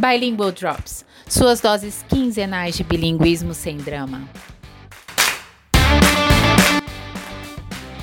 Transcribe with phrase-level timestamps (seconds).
[0.00, 4.22] Bilingual Drops, suas doses quinzenais de bilinguismo sem drama.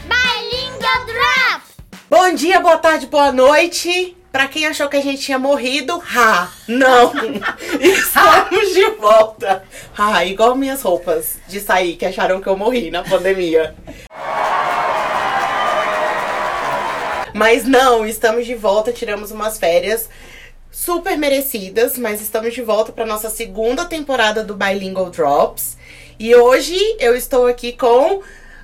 [0.06, 1.64] Bilingual Drop!
[2.08, 4.16] Bom dia, boa tarde, boa noite.
[4.32, 7.14] Pra quem achou que a gente tinha morrido, ha, não.
[7.82, 9.64] Estamos de volta.
[9.98, 13.74] Ah, igual minhas roupas de sair, que acharam que eu morri na pandemia.
[17.34, 20.08] Mas não, estamos de volta, tiramos umas férias
[20.78, 25.76] super merecidas, mas estamos de volta para nossa segunda temporada do Bilingual Drops.
[26.20, 28.22] E hoje eu estou aqui com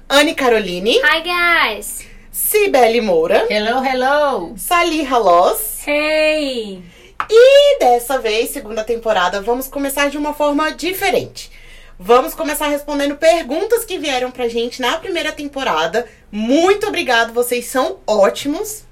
[0.08, 2.06] Anne Caroline, Hi, guys!
[2.32, 4.54] Cibele Moura, Hello, hello!
[4.56, 5.88] Sali Halos.
[5.88, 6.84] Hey!
[7.28, 11.52] E dessa vez, segunda temporada, vamos começar de uma forma diferente.
[11.98, 16.08] Vamos começar respondendo perguntas que vieram pra gente na primeira temporada.
[16.32, 18.84] Muito obrigado, vocês são ótimos.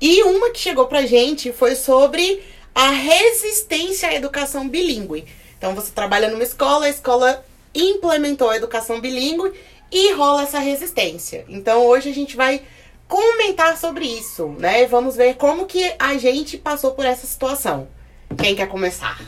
[0.00, 2.42] E uma que chegou pra gente foi sobre
[2.74, 5.26] a resistência à educação bilíngue.
[5.56, 9.52] Então você trabalha numa escola, a escola implementou a educação bilíngue
[9.90, 11.44] e rola essa resistência.
[11.48, 12.62] Então hoje a gente vai
[13.06, 14.86] comentar sobre isso, né?
[14.86, 17.88] Vamos ver como que a gente passou por essa situação.
[18.36, 19.20] Quem quer começar?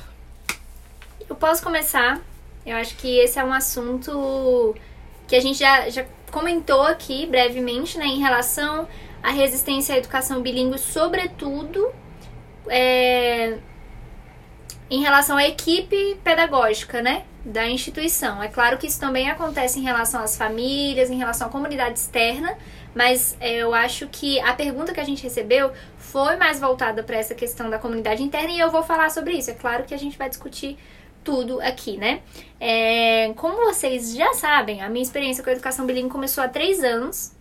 [1.29, 2.21] Eu posso começar.
[2.65, 4.75] Eu acho que esse é um assunto
[5.29, 8.07] que a gente já, já comentou aqui brevemente, né?
[8.07, 8.89] Em relação
[9.23, 11.93] à resistência à educação bilíngue, sobretudo
[12.69, 13.59] é,
[14.91, 17.25] em relação à equipe pedagógica, né?
[17.45, 18.43] Da instituição.
[18.43, 22.57] É claro que isso também acontece em relação às famílias, em relação à comunidade externa,
[22.95, 27.17] mas é, eu acho que a pergunta que a gente recebeu foi mais voltada para
[27.17, 29.51] essa questão da comunidade interna e eu vou falar sobre isso.
[29.51, 30.79] É claro que a gente vai discutir
[31.23, 32.23] tudo aqui, né?
[32.61, 36.85] É, como vocês já sabem, a minha experiência com a educação bilíngue começou há três
[36.85, 37.33] anos,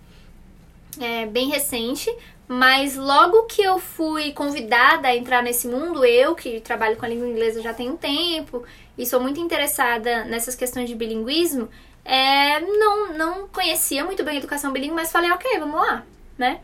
[1.00, 2.10] é, bem recente,
[2.48, 7.10] mas logo que eu fui convidada a entrar nesse mundo, eu que trabalho com a
[7.10, 8.64] língua inglesa já tem um tempo
[8.98, 11.70] e sou muito interessada nessas questões de bilinguismo,
[12.04, 16.04] é, não, não conhecia muito bem a educação bilíngue, mas falei, ok, vamos lá,
[16.38, 16.60] né?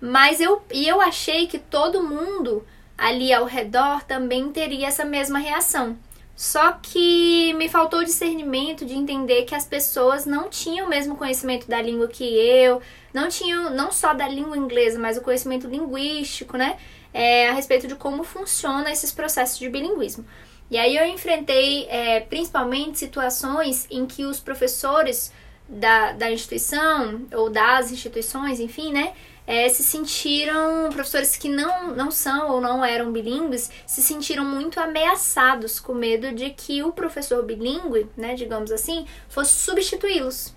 [0.00, 2.66] Mas eu, e eu achei que todo mundo
[2.98, 5.96] ali ao redor também teria essa mesma reação.
[6.40, 11.14] Só que me faltou o discernimento de entender que as pessoas não tinham o mesmo
[11.14, 12.80] conhecimento da língua que eu,
[13.12, 16.78] não tinham não só da língua inglesa, mas o conhecimento linguístico, né?
[17.12, 20.24] É, a respeito de como funciona esses processos de bilinguismo.
[20.70, 25.30] E aí eu enfrentei é, principalmente situações em que os professores
[25.68, 29.12] da, da instituição, ou das instituições, enfim, né?
[29.52, 34.78] É, se sentiram, professores que não, não são ou não eram bilíngues, se sentiram muito
[34.78, 40.54] ameaçados com medo de que o professor bilíngue, né, digamos assim, fosse substituí-los.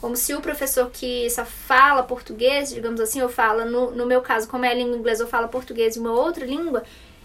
[0.00, 4.20] Como se o professor que só fala português, digamos assim, ou fala, no, no meu
[4.20, 6.84] caso, como é a língua inglesa, eu falo português e uma outra língua,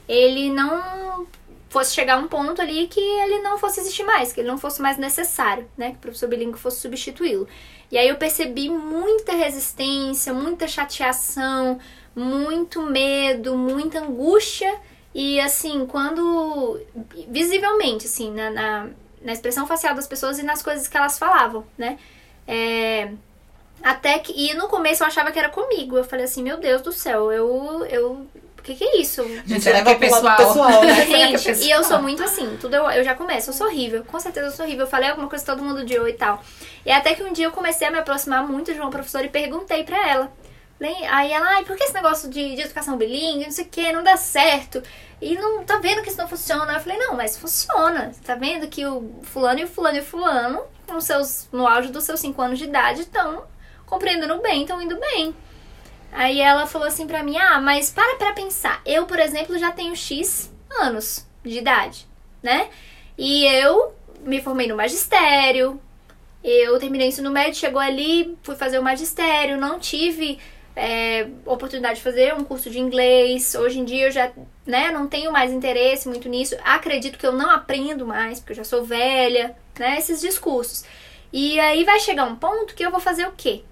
[0.09, 1.27] ele não
[1.75, 4.81] fosse chegar um ponto ali que ele não fosse existir mais, que ele não fosse
[4.81, 5.89] mais necessário, né?
[5.89, 7.49] Que o professor bilíngue fosse substituí-lo.
[7.91, 11.77] E aí eu percebi muita resistência, muita chateação,
[12.15, 14.73] muito medo, muita angústia.
[15.13, 16.79] E assim, quando.
[17.27, 18.87] visivelmente, assim, na, na,
[19.21, 21.99] na expressão facial das pessoas e nas coisas que elas falavam, né?
[22.47, 23.11] É,
[23.83, 24.31] até que.
[24.31, 25.97] E no começo eu achava que era comigo.
[25.97, 27.85] Eu falei assim, meu Deus do céu, eu.
[27.89, 28.25] eu
[28.65, 29.23] que, que é isso?
[29.45, 30.37] Gente, será que é pessoal?
[30.37, 31.05] pessoal né?
[31.37, 34.19] Gente, e eu sou muito assim, tudo eu, eu já começo, eu sou horrível, com
[34.19, 34.85] certeza eu sou horrível.
[34.85, 36.43] Eu falei alguma coisa todo mundo odiou e tal.
[36.85, 39.29] E até que um dia eu comecei a me aproximar muito de uma professora e
[39.29, 40.31] perguntei pra ela.
[41.09, 43.93] Aí ela, ai, por que esse negócio de, de educação bilíngue, não sei o que,
[43.93, 44.83] não dá certo?
[45.21, 46.73] E não tá vendo que isso não funciona?
[46.73, 48.11] Eu falei, não, mas funciona.
[48.25, 51.89] Tá vendo que o fulano e o fulano e o fulano, com seus, no auge
[51.89, 53.45] dos seus 5 anos de idade, estão
[53.85, 55.33] compreendendo bem, estão indo bem.
[56.15, 58.81] Aí ela falou assim pra mim: Ah, mas para pra pensar.
[58.85, 60.49] Eu, por exemplo, já tenho X
[60.79, 62.07] anos de idade,
[62.41, 62.69] né?
[63.17, 65.79] E eu me formei no magistério.
[66.41, 70.39] Eu terminei o ensino médio, chegou ali, fui fazer o magistério, não tive
[70.75, 73.53] é, oportunidade de fazer um curso de inglês.
[73.55, 74.31] Hoje em dia eu já
[74.65, 76.55] né, não tenho mais interesse muito nisso.
[76.63, 79.97] Acredito que eu não aprendo mais, porque eu já sou velha, né?
[79.97, 80.85] Esses discursos.
[81.33, 83.63] E aí vai chegar um ponto que eu vou fazer o quê?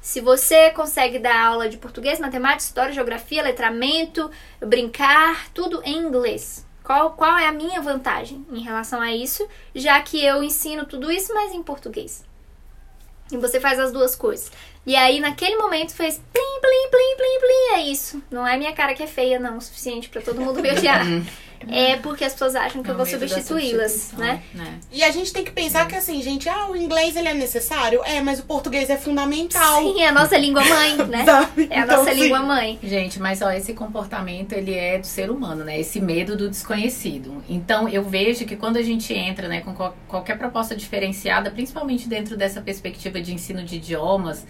[0.00, 6.66] Se você consegue dar aula de português, matemática, história, geografia, letramento, brincar, tudo em inglês.
[6.82, 11.12] Qual, qual é a minha vantagem em relação a isso, já que eu ensino tudo
[11.12, 12.24] isso, mas em português?
[13.30, 14.50] E você faz as duas coisas.
[14.84, 17.74] E aí, naquele momento, fez plim, plim, plim, plim, plim.
[17.74, 18.22] É isso.
[18.30, 21.04] Não é minha cara que é feia, não, o suficiente para todo mundo me odiar.
[21.68, 24.42] É porque as pessoas acham que É eu vou substituí-las, substituição, né?
[24.90, 28.00] E a gente tem que pensar que assim, gente, ah, o inglês ele é necessário?
[28.04, 29.82] É, mas o português é fundamental.
[29.82, 31.24] Sim, é a nossa língua mãe, né?
[31.24, 31.68] Sabe?
[31.70, 32.78] É a Então, nossa assim, língua mãe.
[32.82, 35.78] Gente, mas ó, esse comportamento ele é do ser humano, né?
[35.78, 37.42] Esse medo do desconhecido.
[37.48, 42.08] Então eu vejo que quando a gente entra, né, com qual- qualquer proposta diferenciada, principalmente
[42.08, 44.46] dentro dessa perspectiva de ensino de idiomas,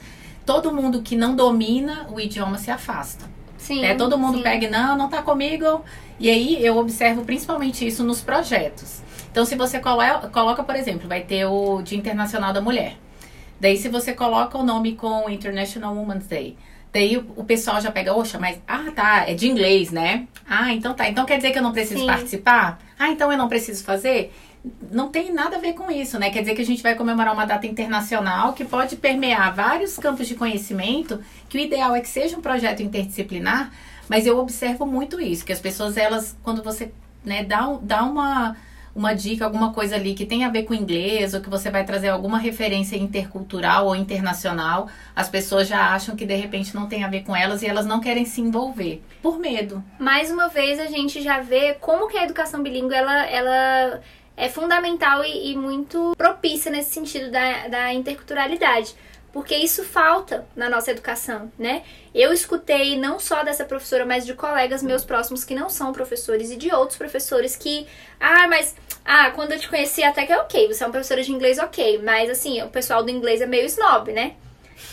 [0.46, 3.24] todo mundo que não domina o idioma se afasta.
[3.60, 3.82] Sim.
[3.82, 3.94] né?
[3.94, 4.42] Todo mundo sim.
[4.42, 5.84] pega, não, não tá comigo.
[6.18, 9.00] E aí eu observo principalmente isso nos projetos.
[9.30, 12.96] Então, se você colo- coloca, por exemplo, vai ter o Dia Internacional da Mulher.
[13.60, 16.56] Daí, se você coloca o nome com International Women's Day,
[16.92, 20.26] daí o, o pessoal já pega, oxa, mas, ah, tá, é de inglês, né?
[20.48, 21.08] Ah, então tá.
[21.08, 22.06] Então quer dizer que eu não preciso Sim.
[22.06, 22.78] participar?
[22.98, 24.32] Ah, então eu não preciso fazer?
[24.90, 26.30] Não tem nada a ver com isso, né?
[26.30, 30.28] Quer dizer que a gente vai comemorar uma data internacional que pode permear vários campos
[30.28, 33.72] de conhecimento, que o ideal é que seja um projeto interdisciplinar,
[34.08, 36.92] mas eu observo muito isso, que as pessoas, elas, quando você
[37.24, 38.56] né, dá, dá uma,
[38.94, 41.84] uma dica, alguma coisa ali que tem a ver com inglês, ou que você vai
[41.84, 47.04] trazer alguma referência intercultural ou internacional, as pessoas já acham que de repente não tem
[47.04, 49.82] a ver com elas e elas não querem se envolver, por medo.
[49.98, 54.00] Mais uma vez a gente já vê como que a educação bilíngue ela, ela
[54.40, 58.94] é fundamental e, e muito propícia nesse sentido da, da interculturalidade.
[59.32, 61.82] Porque isso falta na nossa educação, né?
[62.12, 66.50] Eu escutei não só dessa professora, mas de colegas meus próximos que não são professores
[66.50, 67.86] e de outros professores que,
[68.18, 71.22] ah, mas ah, quando eu te conheci até que é ok, você é uma professora
[71.22, 74.34] de inglês, ok, mas assim, o pessoal do inglês é meio snob, né?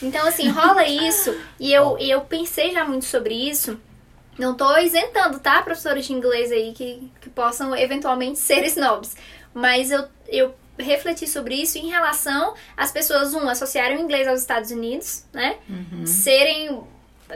[0.03, 3.79] Então, assim, rola isso, e eu, eu pensei já muito sobre isso.
[4.37, 9.15] Não tô isentando, tá, professores de inglês aí que, que possam eventualmente ser snobs.
[9.57, 14.39] Mas eu, eu refleti sobre isso em relação às pessoas, um, associarem o inglês aos
[14.41, 15.57] Estados Unidos, né?
[16.05, 16.81] Serem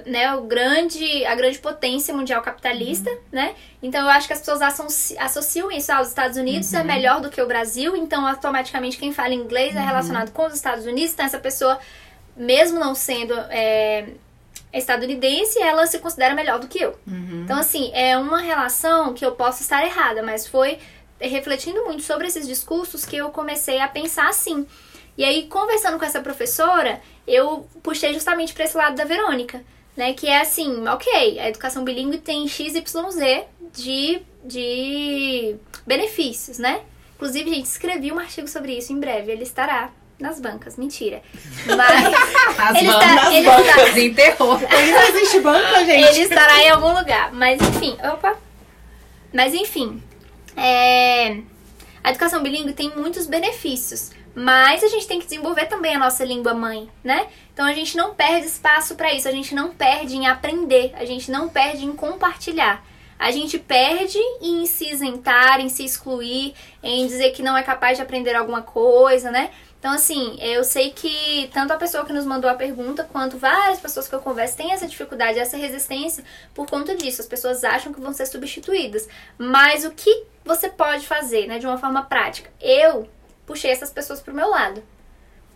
[0.05, 3.55] né, o grande, a grande potência mundial capitalista, né?
[3.81, 7.29] Então eu acho que as pessoas associ- associam isso aos Estados Unidos, é melhor do
[7.29, 11.25] que o Brasil, então automaticamente quem fala inglês é relacionado com os Estados Unidos, então
[11.25, 11.77] essa pessoa,
[12.37, 14.05] mesmo não sendo é,
[14.71, 16.97] estadunidense, ela se considera melhor do que eu.
[17.43, 20.79] Então, assim, é uma relação que eu posso estar errada, mas foi
[21.27, 24.65] refletindo muito sobre esses discursos que eu comecei a pensar assim.
[25.17, 29.63] E aí, conversando com essa professora, eu puxei justamente para esse lado da Verônica,
[29.95, 30.13] né?
[30.13, 32.83] Que é assim, ok, a educação bilíngue tem XYZ
[33.73, 36.81] de, de benefícios, né?
[37.15, 39.91] Inclusive, gente, escrevi um artigo sobre isso em breve, ele estará
[40.21, 41.21] nas bancas, mentira.
[41.65, 41.77] Mas
[42.57, 44.59] As ele bancas está, ele está, desenterrou.
[44.71, 46.07] Ele não existe banca, gente.
[46.09, 47.33] ele estará em algum lugar.
[47.33, 48.37] Mas enfim, opa.
[49.33, 50.01] Mas enfim,
[50.55, 51.41] é,
[52.03, 54.11] a educação bilíngue tem muitos benefícios.
[54.33, 57.27] Mas a gente tem que desenvolver também a nossa língua mãe, né?
[57.53, 61.03] Então a gente não perde espaço para isso, a gente não perde em aprender, a
[61.03, 62.83] gente não perde em compartilhar.
[63.19, 67.97] A gente perde em se isentar, em se excluir, em dizer que não é capaz
[67.97, 69.51] de aprender alguma coisa, né?
[69.81, 73.79] Então, assim, eu sei que tanto a pessoa que nos mandou a pergunta, quanto várias
[73.79, 76.23] pessoas que eu converso têm essa dificuldade, essa resistência
[76.53, 77.19] por conta disso.
[77.19, 79.09] As pessoas acham que vão ser substituídas.
[79.39, 82.51] Mas o que você pode fazer, né, de uma forma prática?
[82.61, 83.09] Eu
[83.43, 84.83] puxei essas pessoas pro meu lado.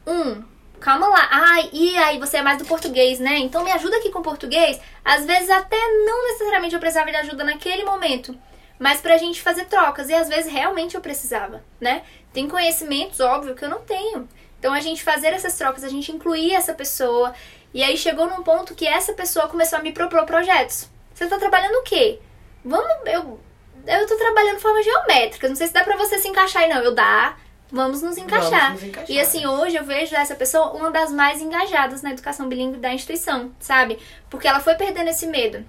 [0.08, 0.44] Um,
[0.80, 1.28] calma lá.
[1.30, 3.38] Ai, e aí, você é mais do português, né?
[3.38, 4.82] Então me ajuda aqui com português.
[5.04, 8.36] Às vezes até não necessariamente eu precisava de ajuda naquele momento,
[8.80, 10.10] mas pra gente fazer trocas.
[10.10, 12.02] E às vezes realmente eu precisava, né?
[12.36, 14.28] Tem conhecimentos, óbvio, que eu não tenho.
[14.60, 17.34] Então a gente fazer essas trocas, a gente incluir essa pessoa.
[17.74, 20.90] E aí chegou num ponto que essa pessoa começou a me propor projetos.
[21.14, 22.20] Você tá trabalhando o quê?
[22.64, 23.40] Vamos, eu,
[23.88, 25.48] eu tô trabalhando de forma geométrica.
[25.48, 26.82] Não sei se dá pra você se encaixar aí, não.
[26.82, 27.38] Eu dá.
[27.72, 28.74] Vamos nos encaixar.
[28.74, 29.16] nos encaixar.
[29.16, 32.94] E assim, hoje eu vejo essa pessoa uma das mais engajadas na educação bilíngue da
[32.94, 33.98] instituição, sabe?
[34.30, 35.66] Porque ela foi perdendo esse medo.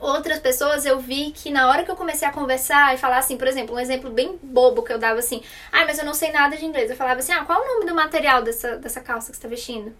[0.00, 3.36] Outras pessoas eu vi que na hora que eu comecei a conversar e falar assim,
[3.36, 6.30] por exemplo, um exemplo bem bobo que eu dava assim, ah, mas eu não sei
[6.30, 6.90] nada de inglês.
[6.90, 9.42] Eu falava assim, ah, qual é o nome do material dessa, dessa calça que você
[9.42, 9.94] tá vestindo?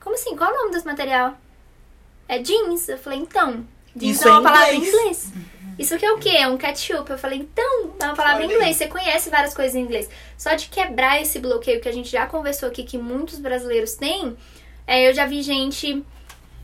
[0.00, 0.34] Como assim?
[0.34, 1.34] Qual é o nome desse material?
[2.26, 2.88] É jeans.
[2.88, 5.32] Eu falei, então, jeans Isso é uma é palavra em inglês.
[5.78, 6.30] Isso aqui é o quê?
[6.30, 7.10] É um ketchup.
[7.10, 8.76] Eu falei, então, é uma palavra em inglês.
[8.76, 10.08] Você conhece várias coisas em inglês.
[10.38, 14.36] Só de quebrar esse bloqueio que a gente já conversou aqui, que muitos brasileiros têm,
[14.86, 16.02] é, eu já vi gente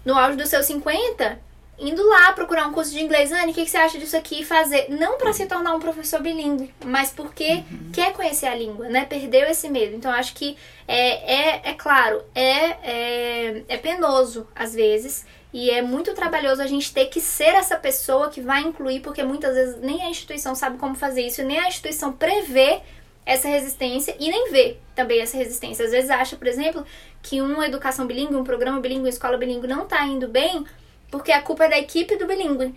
[0.04, 1.49] no auge dos seus 50
[1.80, 3.32] indo lá procurar um curso de inglês.
[3.32, 4.44] Anne, o que, que você acha disso aqui?
[4.44, 4.86] Fazer.
[4.90, 9.06] Não para se tornar um professor bilíngue, mas porque quer conhecer a língua, né?
[9.06, 9.96] Perdeu esse medo.
[9.96, 10.56] Então, acho que
[10.86, 12.50] é, é, é claro, é,
[12.82, 15.24] é, é penoso às vezes.
[15.52, 19.24] E é muito trabalhoso a gente ter que ser essa pessoa que vai incluir, porque
[19.24, 22.80] muitas vezes nem a instituição sabe como fazer isso, nem a instituição prevê
[23.26, 25.84] essa resistência e nem vê também essa resistência.
[25.84, 26.84] Às vezes acha, por exemplo,
[27.22, 30.64] que uma educação bilíngue, um programa bilíngue, uma escola bilíngue não tá indo bem
[31.10, 32.74] porque a culpa é da equipe do bilíngue.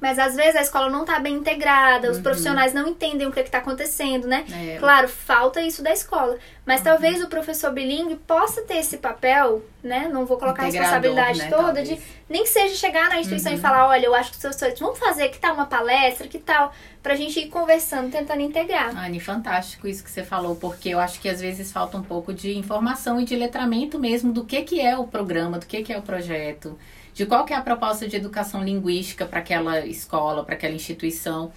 [0.00, 2.12] Mas às vezes a escola não tá bem integrada, Uhum.
[2.12, 4.44] os profissionais não entendem o que, que tá acontecendo, né?
[4.52, 4.76] É.
[4.78, 6.36] Claro, falta isso da escola.
[6.66, 10.10] Mas talvez o professor bilíngue possa ter esse papel, né?
[10.12, 11.88] Não vou colocar a Integrador, responsabilidade né, toda talvez.
[11.88, 11.94] Uhum.
[11.94, 14.78] de nem que seja chegar na instituição e falar, olha, eu acho que os professores
[14.78, 18.94] vamos fazer, que tal uma palestra, que tal, pra gente ir conversando, tentando integrar.
[18.94, 22.34] Anne, fantástico isso que você falou, porque eu acho que às vezes falta um pouco
[22.34, 25.92] de informação e de letramento mesmo do que, que é o programa, do que, que
[25.94, 26.78] é o projeto,
[27.14, 31.52] de qual que é a proposta de educação linguística para aquela escola, para aquela instituição.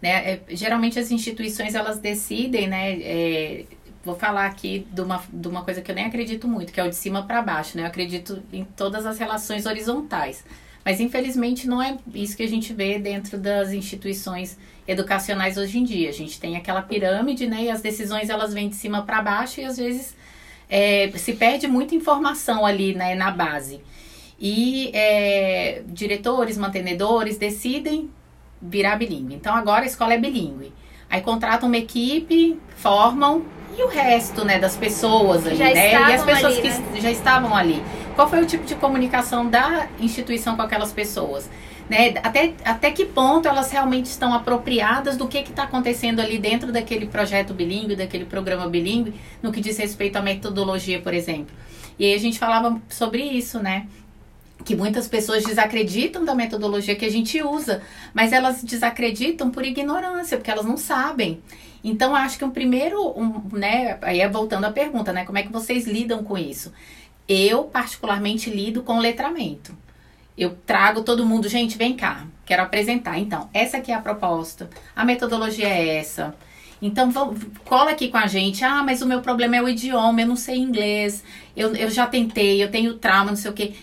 [0.00, 0.32] Né?
[0.32, 3.00] É, geralmente as instituições elas decidem, né?
[3.00, 3.64] é,
[4.04, 6.84] vou falar aqui de uma, de uma coisa que eu nem acredito muito, que é
[6.84, 7.82] o de cima para baixo, né?
[7.82, 10.44] Eu acredito em todas as relações horizontais.
[10.84, 15.84] Mas infelizmente não é isso que a gente vê dentro das instituições educacionais hoje em
[15.84, 16.08] dia.
[16.08, 17.64] A gente tem aquela pirâmide, né?
[17.64, 20.16] E as decisões elas vêm de cima para baixo e às vezes
[20.68, 23.80] é, se perde muita informação ali né, na base.
[24.40, 28.10] E é, diretores, mantenedores decidem
[28.60, 29.34] virar bilíngue.
[29.34, 30.72] Então agora a escola é bilíngue.
[31.10, 33.44] Aí contratam uma equipe, formam
[33.76, 35.92] e o resto, né, das pessoas ali, né?
[35.92, 37.00] E as pessoas ali, que né?
[37.00, 37.82] já estavam ali.
[38.14, 41.48] Qual foi o tipo de comunicação da instituição com aquelas pessoas?
[41.88, 42.14] Né?
[42.22, 47.06] Até, até que ponto elas realmente estão apropriadas do que está acontecendo ali dentro daquele
[47.06, 51.54] projeto bilíngue, daquele programa bilíngue, no que diz respeito à metodologia, por exemplo.
[51.98, 53.86] E aí a gente falava sobre isso, né?
[54.64, 60.36] Que muitas pessoas desacreditam da metodologia que a gente usa, mas elas desacreditam por ignorância,
[60.36, 61.40] porque elas não sabem.
[61.82, 65.42] Então, acho que um primeiro, um, né, aí é voltando à pergunta, né, como é
[65.42, 66.72] que vocês lidam com isso?
[67.28, 69.76] Eu, particularmente, lido com letramento.
[70.36, 73.18] Eu trago todo mundo, gente, vem cá, quero apresentar.
[73.18, 76.34] Então, essa aqui é a proposta, a metodologia é essa.
[76.80, 78.64] Então, vamos, cola aqui com a gente.
[78.64, 81.24] Ah, mas o meu problema é o idioma, eu não sei inglês,
[81.56, 83.74] eu, eu já tentei, eu tenho trauma, não sei o quê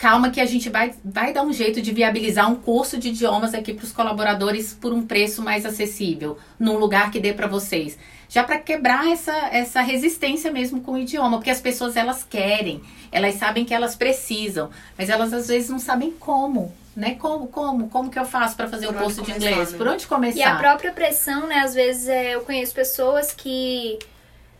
[0.00, 3.52] calma que a gente vai, vai dar um jeito de viabilizar um curso de idiomas
[3.52, 7.98] aqui para os colaboradores por um preço mais acessível, num lugar que dê para vocês.
[8.26, 12.80] Já para quebrar essa, essa resistência mesmo com o idioma, porque as pessoas elas querem,
[13.12, 17.16] elas sabem que elas precisam, mas elas às vezes não sabem como, né?
[17.16, 19.72] Como, como, como que eu faço para fazer Por o curso de inglês?
[19.72, 19.76] né?
[19.76, 20.38] Por onde começar?
[20.38, 21.56] E a própria pressão, né?
[21.56, 23.98] Às vezes é, eu conheço pessoas que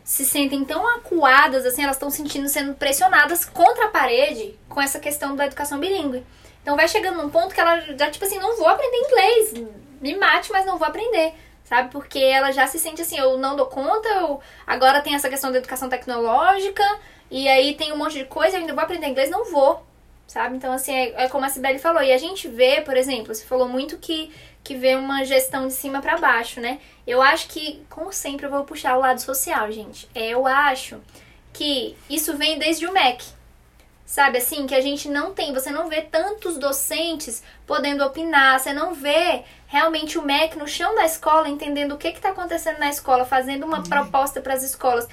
[0.05, 4.99] se sentem tão acuadas, assim, elas estão sentindo sendo pressionadas contra a parede com essa
[4.99, 6.25] questão da educação bilíngue.
[6.63, 9.55] Então vai chegando num ponto que ela já, tipo assim, não vou aprender inglês,
[10.01, 11.33] me mate, mas não vou aprender.
[11.65, 11.91] Sabe?
[11.93, 15.53] Porque ela já se sente assim, eu não dou conta, eu agora tem essa questão
[15.53, 16.83] da educação tecnológica,
[17.31, 19.87] e aí tem um monte de coisa, eu ainda vou aprender inglês, não vou.
[20.27, 20.57] Sabe?
[20.57, 22.01] Então, assim, é, é como a Sibeli falou.
[22.03, 25.73] E a gente vê, por exemplo, você falou muito que, que vê uma gestão de
[25.73, 26.79] cima para baixo, né?
[27.07, 30.09] Eu acho que, como sempre, eu vou puxar o lado social, gente.
[30.15, 31.01] É, Eu acho
[31.53, 33.25] que isso vem desde o MEC.
[34.07, 38.73] Sabe assim, que a gente não tem, você não vê tantos docentes podendo opinar, você
[38.73, 42.89] não vê realmente o MEC no chão da escola, entendendo o que está acontecendo na
[42.91, 45.09] escola, fazendo uma proposta para as escolas,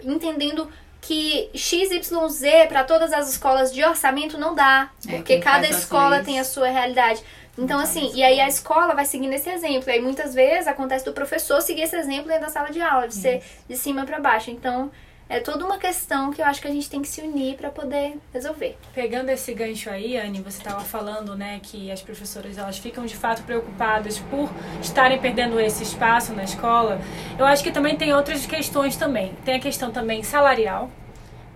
[0.00, 6.22] entendendo que XYZ para todas as escolas de orçamento não dá, É, porque cada escola
[6.22, 7.22] tem a sua realidade.
[7.58, 9.88] Então, assim, e aí a escola vai seguindo esse exemplo.
[9.88, 13.08] E aí muitas vezes acontece do professor seguir esse exemplo dentro da sala de aula,
[13.08, 14.50] de ser de cima para baixo.
[14.50, 14.90] Então,
[15.28, 17.68] é toda uma questão que eu acho que a gente tem que se unir para
[17.68, 18.76] poder resolver.
[18.94, 23.16] Pegando esse gancho aí, Anne, você estava falando, né, que as professoras elas ficam de
[23.16, 24.48] fato preocupadas por
[24.80, 27.00] estarem perdendo esse espaço na escola.
[27.36, 29.34] Eu acho que também tem outras questões também.
[29.44, 30.90] Tem a questão também salarial,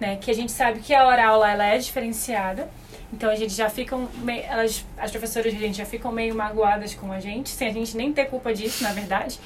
[0.01, 2.69] né, que a gente sabe que a hora aula ela é diferenciada.
[3.13, 7.11] Então a gente já ficam meio, elas, as professoras gente já ficam meio magoadas com
[7.11, 9.39] a gente, sem a gente nem ter culpa disso, na verdade.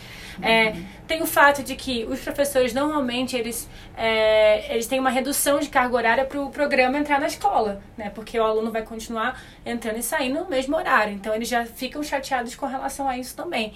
[0.43, 0.75] É,
[1.07, 5.69] tem o fato de que os professores normalmente eles, é, eles têm uma redução de
[5.69, 8.11] carga horária para o programa entrar na escola, né?
[8.11, 11.15] Porque o aluno vai continuar entrando e saindo no mesmo horário.
[11.15, 13.73] Então eles já ficam chateados com relação a isso também.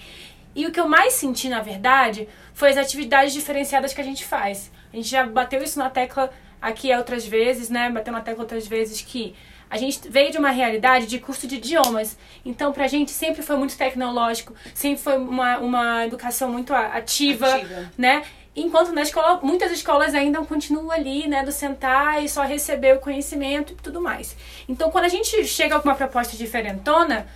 [0.55, 4.25] E o que eu mais senti, na verdade, foi as atividades diferenciadas que a gente
[4.25, 4.71] faz.
[4.91, 6.29] A gente já bateu isso na tecla
[6.61, 7.89] aqui outras vezes, né?
[7.89, 9.35] Bateu na tecla outras vezes que
[9.69, 12.17] a gente veio de uma realidade de curso de idiomas.
[12.43, 17.91] Então, pra gente sempre foi muito tecnológico, sempre foi uma, uma educação muito ativa, Ativa.
[17.97, 18.23] né?
[18.55, 22.99] Enquanto na escola, muitas escolas ainda continuam ali, né, do sentar e só receber o
[22.99, 24.35] conhecimento e tudo mais.
[24.67, 27.27] Então, quando a gente chega com uma proposta diferentona,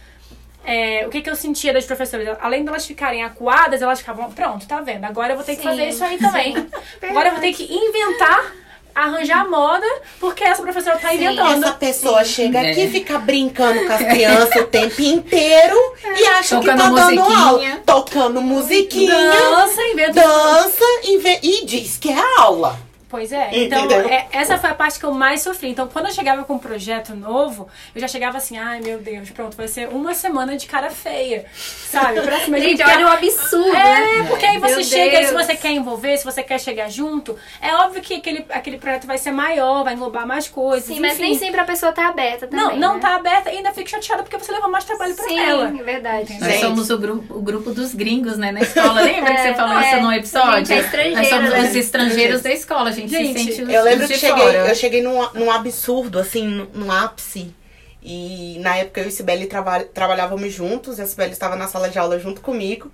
[0.66, 2.38] é, o que, que eu sentia das professoras?
[2.42, 5.04] Além delas ficarem acuadas, elas ficavam, pronto, tá vendo?
[5.06, 6.56] Agora eu vou ter que Sim, fazer isso aí também.
[7.10, 8.54] Agora eu vou ter que inventar,
[8.96, 9.86] arranjar moda,
[10.20, 11.64] porque essa professora tá inventando.
[11.64, 12.72] Essa pessoa chega É.
[12.72, 15.76] aqui, fica brincando com as crianças o tempo inteiro
[16.18, 17.38] e acha que tá Tocando dando musiquinha.
[17.46, 17.82] aula.
[17.86, 20.22] Tocando musiquinha, Dança, inventa.
[20.22, 22.78] dança e, vê- e diz que é aula.
[23.14, 25.70] Pois é, então é, essa foi a parte que eu mais sofri.
[25.70, 29.30] Então, quando eu chegava com um projeto novo, eu já chegava assim, ai meu Deus,
[29.30, 32.22] pronto, vai ser uma semana de cara feia, sabe?
[32.22, 34.20] Pra cima Gente, porque- olha o absurdo, né?
[34.20, 35.46] É, porque aí você Meu chega, e se Deus.
[35.46, 39.20] você quer envolver, se você quer chegar junto, é óbvio que aquele, aquele projeto vai
[39.20, 40.86] ser maior, vai englobar mais coisas.
[40.88, 41.22] Sim, mas enfim.
[41.22, 42.66] nem sempre a pessoa tá aberta também.
[42.66, 43.00] Não, não né?
[43.00, 45.68] tá aberta e ainda fico chateada porque você levou mais trabalho pra Sim, ela.
[45.70, 46.34] é verdade.
[46.40, 46.62] Nós Gente.
[46.62, 49.02] somos o grupo, o grupo dos gringos, né, na escola.
[49.02, 49.92] Lembra que É, você falou é.
[49.92, 50.54] isso no episódio?
[50.54, 51.60] A gente é Nós somos né?
[51.70, 54.68] os estrangeiros da escola, a gente, Gente, se sente Eu lembro que cheguei, fora.
[54.68, 57.54] eu cheguei num, num absurdo, assim, num, ápice.
[58.02, 61.90] E na época eu e Sibeli trava, trabalhávamos juntos, e a Sibeli estava na sala
[61.90, 62.92] de aula junto comigo.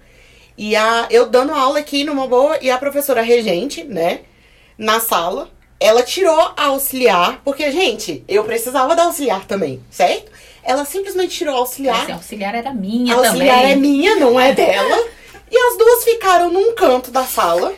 [0.58, 4.22] E a, eu dando aula aqui numa boa, e a professora regente, né,
[4.78, 5.50] na sala,
[5.80, 10.30] ela tirou a auxiliar, porque, gente, eu precisava da auxiliar também, certo?
[10.62, 12.04] Ela simplesmente tirou a auxiliar.
[12.04, 13.72] Esse auxiliar era minha A auxiliar também.
[13.72, 15.08] é minha, não é dela.
[15.50, 17.74] E as duas ficaram num canto da sala,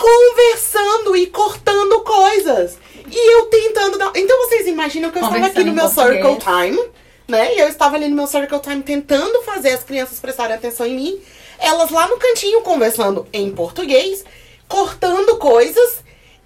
[0.00, 2.78] conversando e cortando coisas.
[3.10, 4.12] E eu tentando dar.
[4.14, 6.80] Então vocês imaginam que eu estava aqui no meu circle time,
[7.28, 7.54] né?
[7.54, 10.94] E eu estava ali no meu circle time tentando fazer as crianças prestarem atenção em
[10.94, 11.20] mim.
[11.58, 14.24] Elas lá no cantinho conversando em português,
[14.66, 15.98] cortando coisas.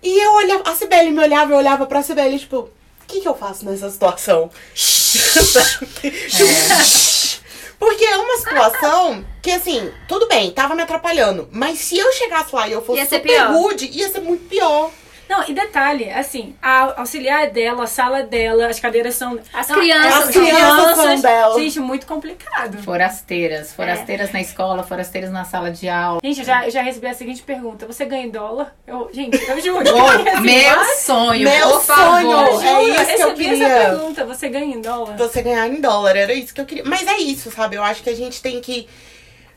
[0.03, 0.69] E eu olhava.
[0.69, 2.71] A Sibeli me olhava, eu olhava pra Sibeli, tipo, o
[3.07, 4.51] que, que eu faço nessa situação?
[7.85, 11.47] Porque é uma situação que, assim, tudo bem, tava me atrapalhando.
[11.53, 13.53] Mas se eu chegasse lá e eu fosse Ia super pior.
[13.53, 14.91] rude, ia ser muito pior.
[15.28, 19.38] Não, e detalhe, assim, a auxiliar é dela, a sala é dela, as cadeiras são.
[19.52, 21.59] As Não, crianças As crianças são dela.
[21.59, 22.78] Gente, muito complicado.
[22.83, 26.21] Forasteiras, forasteiras na escola, forasteiras na sala de aula.
[26.23, 28.75] Gente, eu já, eu já recebi a seguinte pergunta: Você ganha em dólar?
[28.87, 29.85] Eu, gente, eu juro.
[29.95, 32.61] Oh, Assim, meu sonho, Meu por favor.
[32.61, 32.95] sonho.
[32.95, 33.66] É isso que eu recebi queria.
[33.66, 35.16] essa pergunta: Você ganha em dólar?
[35.16, 36.85] Você ganhar em dólar, era isso que eu queria.
[36.85, 37.76] Mas é isso, sabe?
[37.76, 38.87] Eu acho que a gente tem que.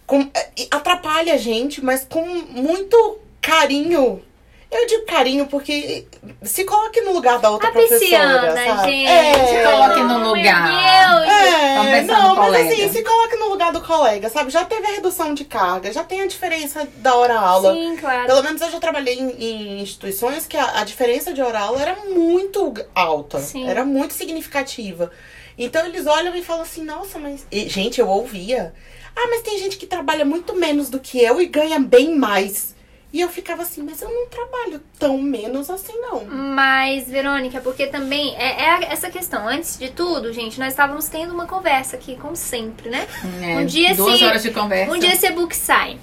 [0.05, 4.21] Com, eh, atrapalha a gente, mas com muito carinho.
[4.69, 6.05] Eu digo carinho porque
[6.43, 8.91] se coloque no lugar da outra A professora, pisciana, sabe?
[8.91, 9.07] gente.
[9.07, 9.33] É.
[9.47, 10.67] Se coloque no lugar.
[10.67, 11.75] Meu Deus.
[11.77, 12.74] Vamos É, não, no mas colega.
[12.74, 14.51] assim, se coloque no lugar do colega, sabe?
[14.51, 17.74] Já teve a redução de carga, já tem a diferença da hora-aula.
[17.74, 18.25] Sim, claro.
[18.25, 21.95] Pelo menos eu já trabalhei em, em instituições que a, a diferença de hora-aula era
[22.09, 23.39] muito alta.
[23.39, 23.69] Sim.
[23.69, 25.12] Era muito significativa.
[25.57, 27.47] Então eles olham e falam assim, nossa, mas.
[27.50, 28.74] E, gente, eu ouvia.
[29.15, 32.75] Ah, mas tem gente que trabalha muito menos do que eu e ganha bem mais.
[33.13, 36.25] E eu ficava assim, mas eu não trabalho tão menos assim, não.
[36.25, 39.48] Mas, Verônica, porque também é, é essa questão.
[39.48, 43.07] Antes de tudo, gente, nós estávamos tendo uma conversa aqui, como sempre, né?
[43.41, 44.93] É, Um dia duas se- horas de conversa.
[44.93, 45.98] Um dia esse e-book sai.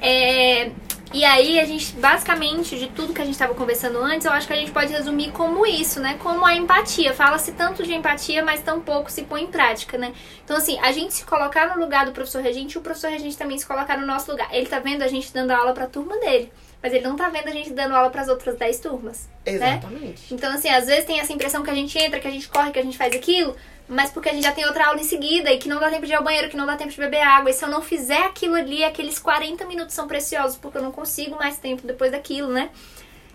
[0.00, 0.70] É,
[1.12, 4.46] e aí, a gente, basicamente, de tudo que a gente estava conversando antes, eu acho
[4.46, 6.16] que a gente pode resumir como isso, né?
[6.18, 7.14] Como a empatia.
[7.14, 10.12] Fala-se tanto de empatia, mas tão pouco se põe em prática, né?
[10.44, 13.36] Então, assim, a gente se colocar no lugar do professor regente e o professor regente
[13.36, 14.48] também se colocar no nosso lugar.
[14.52, 17.48] Ele tá vendo a gente dando aula pra turma dele, mas ele não tá vendo
[17.48, 19.28] a gente dando aula pras outras 10 turmas.
[19.46, 20.32] Exatamente.
[20.32, 22.70] Então, assim, às vezes tem essa impressão que a gente entra, que a gente corre,
[22.70, 23.56] que a gente faz aquilo,
[23.88, 26.04] mas porque a gente já tem outra aula em seguida e que não dá tempo
[26.04, 27.50] de ir ao banheiro, que não dá tempo de beber água.
[27.50, 30.92] E se eu não fizer aquilo ali, aqueles 40 minutos são preciosos, porque eu não
[30.92, 32.70] consigo mais tempo depois daquilo, né?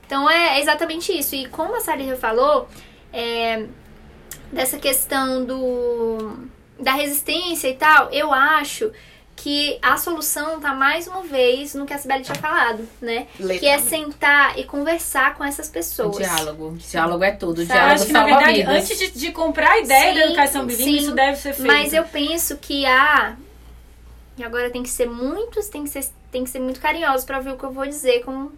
[0.05, 1.33] Então é exatamente isso.
[1.35, 2.67] E como a Sally falou,
[3.11, 3.65] é,
[4.51, 6.47] dessa questão do
[6.79, 8.91] da resistência e tal, eu acho
[9.43, 13.27] que a solução tá mais uma vez no que a Sibeli tinha falado, né?
[13.37, 13.59] Legal.
[13.59, 16.15] Que é sentar e conversar com essas pessoas.
[16.15, 16.77] Diálogo.
[16.77, 17.65] Diálogo é tudo.
[17.65, 18.73] Diálogo acho que, na verdade, vidas.
[18.73, 21.67] antes de, de comprar a ideia da Sim, educação bilíngue, isso deve ser feito.
[21.67, 23.35] Mas eu penso que a.
[24.37, 25.61] E agora tem que ser muito.
[25.69, 28.23] Tem que ser, tem que ser muito carinhoso pra ouvir o que eu vou dizer
[28.23, 28.49] com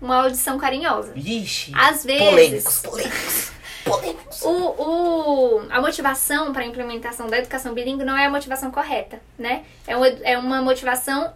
[0.00, 1.12] uma audição carinhosa.
[1.14, 1.70] Vixe.
[1.76, 2.28] Às vezes.
[2.28, 3.52] Polêmicos, polêmicos,
[4.44, 9.20] O, o, a motivação para a implementação da educação bilíngue não é a motivação correta,
[9.38, 9.64] né?
[9.86, 11.32] É uma, é uma motivação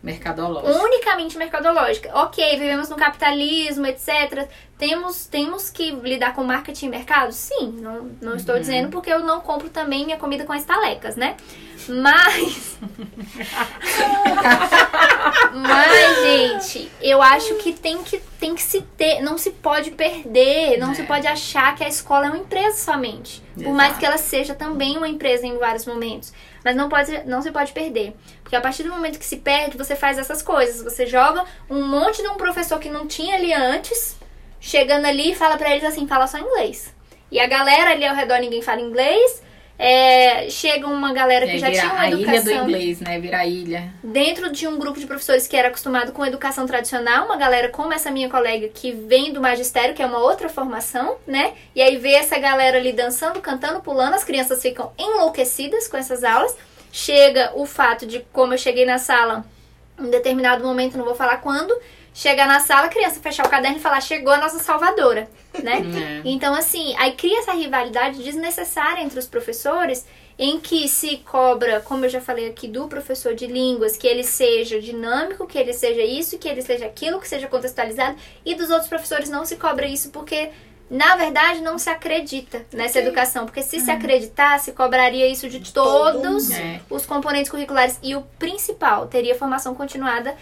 [0.00, 0.84] Mercadológico.
[0.84, 2.10] unicamente mercadológica.
[2.14, 4.48] Ok, vivemos no capitalismo, etc.
[4.78, 7.32] Temos, temos que lidar com marketing e mercado?
[7.32, 8.60] Sim, não, não estou Uhum.
[8.60, 11.36] dizendo porque eu não compro também minha comida com estalecas, né?
[11.88, 12.78] Mas.
[15.52, 19.20] Mas, gente, eu acho que tem que, tem que se ter.
[19.20, 20.94] Não se pode perder, não É.
[20.94, 23.42] se pode achar que a escola é uma empresa somente.
[23.54, 26.32] Por mais que ela seja também uma empresa em vários momentos.
[26.64, 28.14] Mas não, pode, não se pode perder.
[28.48, 30.82] Porque a partir do momento que se perde, você faz essas coisas.
[30.82, 34.16] Você joga um monte de um professor que não tinha ali antes,
[34.58, 36.94] chegando ali e fala pra eles assim, fala só inglês.
[37.30, 39.42] E a galera ali ao redor, ninguém fala inglês.
[39.78, 43.20] É, chega uma galera que aí já tinha uma a ilha do educação inglês, né?
[43.20, 43.92] Vira ilha.
[44.02, 47.92] dentro de um grupo de professores que era acostumado com educação tradicional, uma galera como
[47.92, 51.52] essa minha colega que vem do magistério, que é uma outra formação, né?
[51.76, 56.24] E aí vê essa galera ali dançando, cantando, pulando, as crianças ficam enlouquecidas com essas
[56.24, 56.56] aulas.
[56.90, 59.44] Chega o fato de como eu cheguei na sala
[59.98, 61.76] em determinado momento, não vou falar quando,
[62.14, 65.28] chegar na sala, a criança fechar o caderno e falar, chegou a nossa salvadora,
[65.62, 65.82] né?
[65.98, 66.22] É.
[66.24, 70.06] Então, assim, aí cria essa rivalidade desnecessária entre os professores,
[70.38, 74.22] em que se cobra, como eu já falei aqui, do professor de línguas, que ele
[74.22, 78.70] seja dinâmico, que ele seja isso, que ele seja aquilo, que seja contextualizado, e dos
[78.70, 80.50] outros professores não se cobra isso, porque,
[80.90, 83.44] na verdade, não se acredita nessa educação.
[83.44, 86.58] Porque se se acreditasse, cobraria isso de todo todos mundo.
[86.58, 86.80] É.
[86.88, 87.98] os componentes curriculares.
[88.02, 90.34] E o principal, teria formação continuada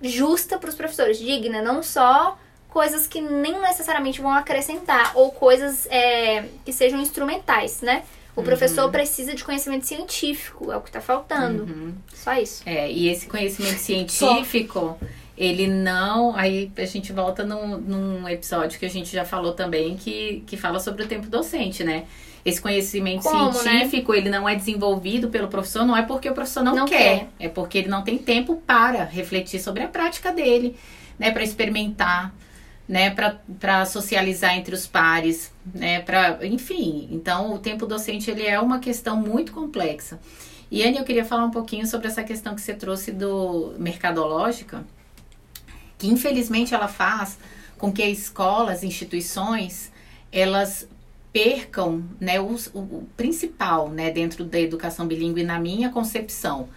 [0.00, 2.36] justa para os professores, digna, não só
[2.68, 8.02] coisas que nem necessariamente vão acrescentar ou coisas é, que sejam instrumentais, né?
[8.34, 11.64] O professor precisa de conhecimento científico, é o que está faltando.
[11.64, 11.94] Uhum.
[12.14, 12.62] Só isso.
[12.64, 14.98] É, e esse conhecimento científico,
[15.36, 16.34] ele não.
[16.36, 20.56] Aí a gente volta num, num episódio que a gente já falou também, que, que
[20.56, 22.04] fala sobre o tempo docente, né?
[22.44, 23.52] Esse conhecimento Como, né?
[23.52, 27.28] científico, ele não é desenvolvido pelo professor, não é porque o professor não, Não quer,
[27.38, 30.76] é porque ele não tem tempo para refletir sobre a prática dele,
[31.18, 31.30] né?
[31.30, 32.34] Para experimentar,
[32.88, 33.14] né?
[33.60, 36.00] Para socializar entre os pares, né?
[36.00, 37.08] Para, enfim.
[37.12, 40.18] Então, o tempo docente ele é uma questão muito complexa.
[40.68, 44.84] E Anne, eu queria falar um pouquinho sobre essa questão que você trouxe do mercadológica,
[46.02, 47.38] que infelizmente ela faz
[47.78, 49.92] com que escolas, instituições,
[50.32, 50.88] elas
[51.32, 56.68] percam né, o, o- principal né, dentro da educação bilíngue, na minha concepção,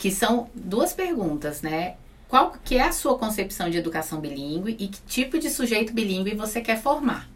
[0.00, 1.94] que são duas perguntas, né?
[2.28, 6.34] Qual que é a sua concepção de educação bilíngue e que tipo de sujeito bilíngue
[6.34, 7.28] você quer formar?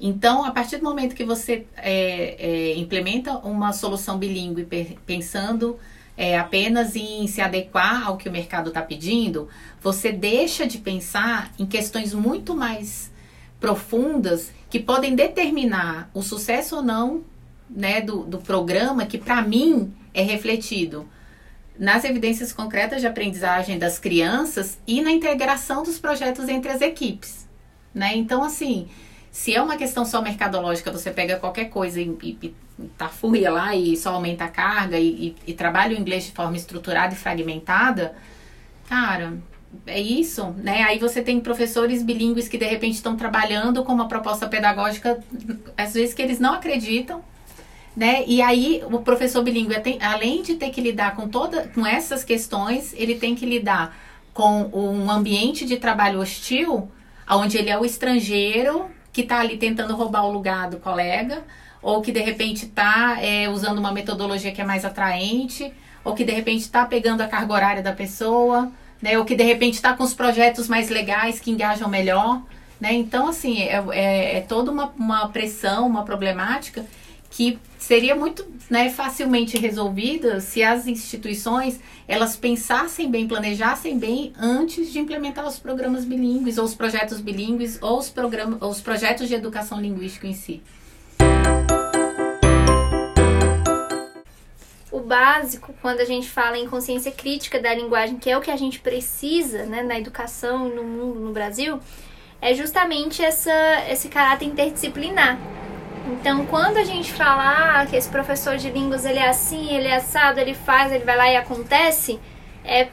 [0.00, 2.36] Então, a partir do momento que você é,
[2.72, 5.78] é, implementa uma solução bilíngue pe- pensando
[6.20, 9.48] é, apenas em se adequar ao que o mercado está pedindo,
[9.80, 13.10] você deixa de pensar em questões muito mais
[13.58, 17.24] profundas que podem determinar o sucesso ou não
[17.70, 21.08] né, do, do programa, que para mim é refletido
[21.78, 27.48] nas evidências concretas de aprendizagem das crianças e na integração dos projetos entre as equipes.
[27.94, 28.14] Né?
[28.14, 28.90] Então, assim,
[29.30, 33.96] se é uma questão só mercadológica, você pega qualquer coisa e, e, e lá e
[33.96, 38.16] só aumenta a carga e, e, trabalha o inglês de forma estruturada e fragmentada,
[38.88, 39.34] cara,
[39.86, 40.82] é isso, né?
[40.82, 45.22] Aí você tem professores bilíngues que de repente estão trabalhando com uma proposta pedagógica,
[45.76, 47.22] às vezes que eles não acreditam,
[47.96, 48.24] né?
[48.26, 52.92] E aí o professor bilíngue, além de ter que lidar com toda, com essas questões,
[52.96, 53.96] ele tem que lidar
[54.34, 56.90] com um ambiente de trabalho hostil,
[57.28, 61.42] onde ele é o estrangeiro que está ali tentando roubar o lugar do colega,
[61.82, 63.18] ou que de repente está
[63.52, 65.72] usando uma metodologia que é mais atraente,
[66.04, 68.70] ou que de repente está pegando a carga horária da pessoa,
[69.00, 69.18] né?
[69.18, 72.42] Ou que de repente está com os projetos mais legais que engajam melhor,
[72.80, 72.92] né?
[72.92, 76.84] Então, assim, é, é, é toda uma, uma pressão, uma problemática
[77.30, 84.92] que seria muito né, facilmente resolvida se as instituições elas pensassem bem, planejassem bem antes
[84.92, 89.28] de implementar os programas bilíngues ou os projetos bilíngues ou os, programas, ou os projetos
[89.28, 90.62] de educação linguística em si.
[94.92, 98.50] O básico, quando a gente fala em consciência crítica da linguagem, que é o que
[98.50, 101.80] a gente precisa né, na educação no mundo, no Brasil,
[102.42, 103.52] é justamente essa,
[103.88, 105.38] esse caráter interdisciplinar.
[106.06, 109.86] Então, quando a gente fala ah, que esse professor de línguas ele é assim, ele
[109.86, 112.18] é assado, ele faz, ele vai lá e acontece,
[112.64, 112.88] é,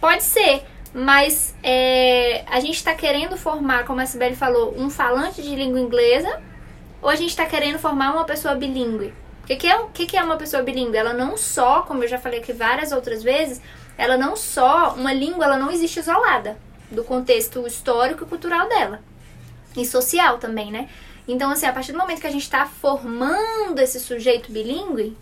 [0.00, 5.42] pode ser, mas é, a gente está querendo formar, como a Sibeli falou, um falante
[5.42, 6.40] de língua inglesa
[7.00, 9.14] ou a gente está querendo formar uma pessoa bilíngue?
[9.44, 10.96] O que, é, que, que é uma pessoa bilíngue?
[10.96, 13.60] Ela não só, como eu já falei aqui várias outras vezes,
[13.96, 16.56] ela não só, uma língua, ela não existe isolada
[16.90, 19.00] do contexto histórico e cultural dela.
[19.76, 20.88] E social também, né?
[21.26, 25.16] Então, assim, a partir do momento que a gente está formando esse sujeito bilíngue,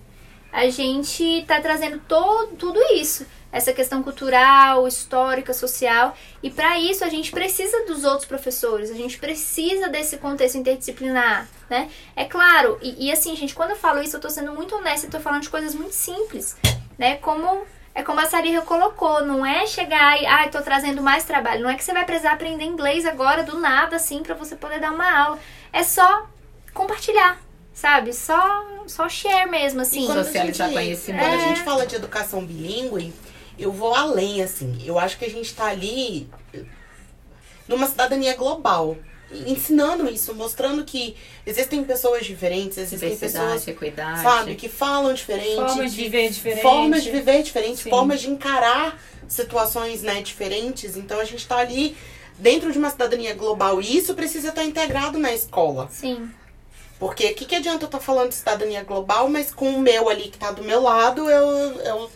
[0.53, 3.27] a gente está trazendo todo, tudo isso.
[3.51, 6.15] Essa questão cultural, histórica, social.
[6.43, 11.49] E para isso a gente precisa dos outros professores, a gente precisa desse contexto interdisciplinar,
[11.69, 11.89] né?
[12.15, 15.07] É claro, e, e assim, gente, quando eu falo isso, eu tô sendo muito honesta,
[15.07, 16.57] eu tô falando de coisas muito simples,
[16.99, 17.17] né?
[17.17, 17.67] Como
[17.99, 21.65] é como a Sarira colocou, não é chegar e, ah, tô trazendo mais trabalho.
[21.65, 24.79] Não é que você vai precisar aprender inglês agora do nada, assim, para você poder
[24.79, 25.39] dar uma aula.
[25.73, 26.27] É só
[26.75, 27.41] compartilhar,
[27.75, 28.13] sabe?
[28.13, 30.07] Só, só share mesmo, assim.
[30.07, 31.23] quando a Socializar gente- conhecimento.
[31.25, 31.49] Quando a É.
[31.49, 33.13] gente fala de educação bilíngue,
[33.59, 34.79] eu vou além, assim.
[34.85, 36.29] Eu acho que a gente tá ali
[37.67, 38.97] numa cidadania global.
[39.31, 44.23] Ensinando isso, mostrando que existem pessoas diferentes, existem pessoas, equidade.
[44.23, 45.55] sabe, que falam diferente.
[45.57, 46.63] Formas de viver diferente.
[46.63, 47.91] Formas de viver diferentes, Sim.
[47.91, 50.97] formas de encarar situações, né, diferentes.
[50.97, 51.95] Então a gente tá ali
[52.39, 55.89] dentro de uma cidadania global e isso precisa estar integrado na escola.
[55.91, 56.31] Sim.
[56.99, 60.09] Porque o que, que adianta eu estar falando de cidadania global, mas com o meu
[60.09, 61.47] ali que tá do meu lado, eu.
[61.81, 62.11] eu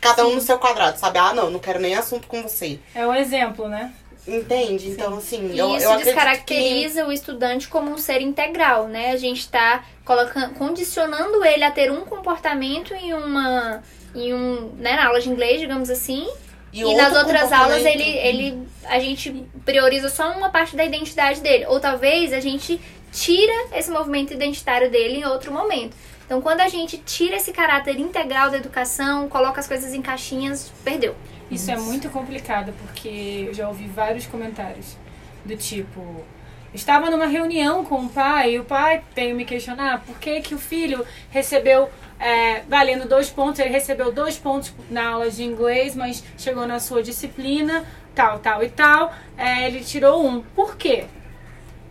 [0.00, 1.18] cada um no seu quadrado, sabe?
[1.18, 2.78] Ah, não, não quero nem assunto com você.
[2.94, 3.90] É um exemplo, né?
[4.26, 4.90] Entende?
[4.90, 6.04] Então, assim, E eu, isso eu acredito que...
[6.04, 9.12] descaracteriza o estudante como um ser integral, né?
[9.12, 13.82] A gente está colocando, condicionando ele a ter um comportamento em uma,
[14.14, 16.26] em um, né, na aula de inglês, digamos assim,
[16.74, 21.40] e, outro nas outras aulas ele, ele, a gente prioriza só uma parte da identidade
[21.40, 22.80] dele, ou talvez a gente
[23.12, 25.96] tira esse movimento identitário dele em outro momento.
[26.26, 30.72] Então, quando a gente tira esse caráter integral da educação, coloca as coisas em caixinhas,
[30.82, 31.14] perdeu.
[31.50, 34.96] Isso é muito complicado, porque eu já ouvi vários comentários
[35.44, 36.24] do tipo.
[36.72, 40.54] Estava numa reunião com o pai e o pai veio me questionar por que, que
[40.54, 45.94] o filho recebeu, é, valendo dois pontos, ele recebeu dois pontos na aula de inglês,
[45.94, 50.40] mas chegou na sua disciplina, tal, tal e tal, é, ele tirou um.
[50.40, 51.04] Por quê?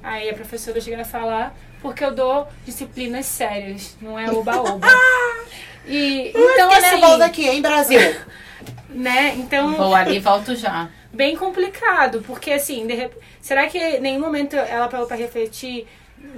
[0.02, 4.88] Aí a professora chega a falar, porque eu dou disciplinas sérias, não é oba-oba.
[5.86, 8.00] E, então, nervosa assim, aqui, hein, Brasil?
[8.90, 9.34] né?
[9.36, 10.88] Então, Vou ali e volto já.
[11.12, 15.86] bem complicado, porque assim, de rep- será que em nenhum momento ela parou para refletir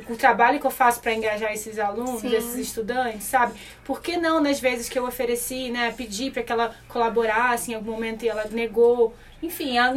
[0.10, 2.36] o trabalho que eu faço para engajar esses alunos, Sim.
[2.36, 3.54] esses estudantes, sabe?
[3.84, 7.76] Por que não nas vezes que eu ofereci, né, pedi para que ela colaborasse em
[7.76, 9.16] algum momento e ela negou?
[9.42, 9.96] Enfim, ela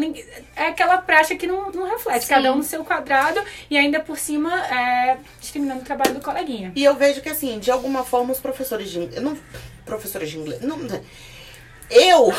[0.55, 2.35] é aquela prática que não, não reflete, Sim.
[2.35, 6.73] cada um no seu quadrado e ainda por cima é, discriminando o trabalho do coleguinha.
[6.75, 9.23] E eu vejo que, assim, de alguma forma, os professores de inglês.
[9.23, 9.39] Não,
[9.87, 10.61] professores de inglês.
[10.61, 10.77] Não,
[11.91, 12.33] eu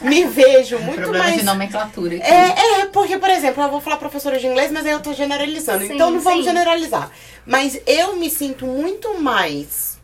[0.00, 1.38] me vejo muito Problema mais.
[1.38, 2.24] de nomenclatura aqui.
[2.24, 5.12] É, é, porque, por exemplo, eu vou falar professora de inglês, mas aí eu tô
[5.12, 5.86] generalizando.
[5.86, 6.50] Sim, então não vamos sim.
[6.50, 7.10] generalizar.
[7.44, 9.98] Mas eu me sinto muito mais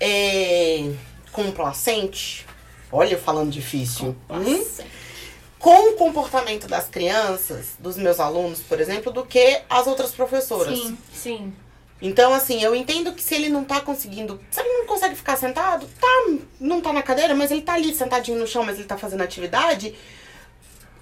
[0.00, 0.90] é,
[1.32, 2.46] complacente.
[2.90, 4.16] Olha, eu falando difícil.
[4.30, 4.64] Hum?
[5.58, 10.78] Com o comportamento das crianças, dos meus alunos, por exemplo, do que as outras professoras.
[10.78, 10.98] Sim.
[11.12, 11.52] Sim.
[12.00, 14.40] Então, assim, eu entendo que se ele não tá conseguindo.
[14.50, 16.26] Se ele não consegue ficar sentado, tá.
[16.60, 19.22] Não tá na cadeira, mas ele tá ali sentadinho no chão, mas ele tá fazendo
[19.22, 19.94] atividade.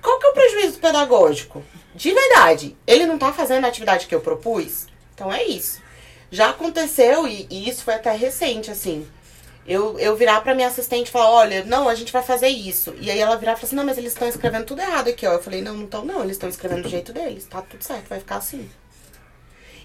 [0.00, 1.64] Qual que é o prejuízo pedagógico?
[1.94, 4.86] De verdade, ele não tá fazendo a atividade que eu propus?
[5.14, 5.82] Então é isso.
[6.30, 9.06] Já aconteceu, e, e isso foi até recente, assim.
[9.66, 12.94] Eu, eu virar pra minha assistente e falar, olha, não, a gente vai fazer isso.
[13.00, 15.26] E aí ela virar e falar assim, não, mas eles estão escrevendo tudo errado aqui,
[15.26, 15.32] ó.
[15.32, 18.08] Eu falei, não, não estão não, eles estão escrevendo do jeito deles, tá tudo certo,
[18.08, 18.68] vai ficar assim.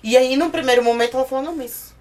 [0.04, 1.94] E aí, no primeiro momento, ela falou, não, mas.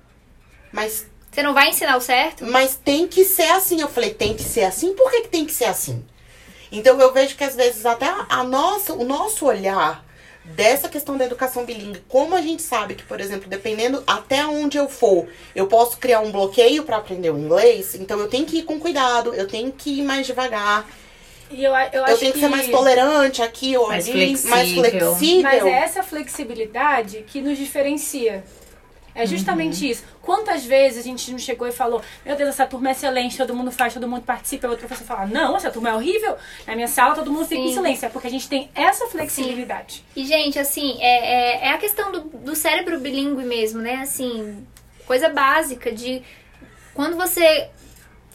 [0.72, 2.44] Mas, Você não vai ensinar o certo?
[2.46, 3.80] mas tem que ser assim.
[3.80, 4.94] Eu falei, tem que ser assim?
[4.94, 6.04] Por que, que tem que ser assim?
[6.70, 10.04] Então eu vejo que às vezes até a- a nossa, o nosso olhar
[10.44, 14.76] dessa questão da educação bilíngue, como a gente sabe que, por exemplo, dependendo até onde
[14.78, 18.58] eu for, eu posso criar um bloqueio para aprender o inglês, então eu tenho que
[18.58, 20.86] ir com cuidado, eu tenho que ir mais devagar,
[21.50, 24.72] E eu, eu eu, acho tenho que, ser mais tolerante aqui ou Mais ali, mais
[24.72, 25.14] flexível.
[25.16, 25.42] flexível.
[25.42, 28.44] Mas é essa flexibilidade que nos diferencia.
[29.14, 29.90] É justamente Uhum.
[29.90, 30.04] isso.
[30.22, 33.52] Quantas vezes a gente não chegou e falou: Meu Deus, essa turma é excelente, todo
[33.52, 34.66] mundo faz, todo mundo participa.
[34.66, 36.36] E o outro professor fala: Não, essa turma é horrível.
[36.66, 37.74] Na minha sala todo mundo fica em Sim.
[37.74, 38.06] silêncio.
[38.06, 40.04] É porque a gente tem essa flexibilidade.
[40.14, 43.96] E, gente, assim, é, é, é a questão do, do cérebro bilíngue mesmo, né?
[44.02, 44.64] Assim,
[45.04, 46.22] coisa básica de
[46.94, 47.68] quando você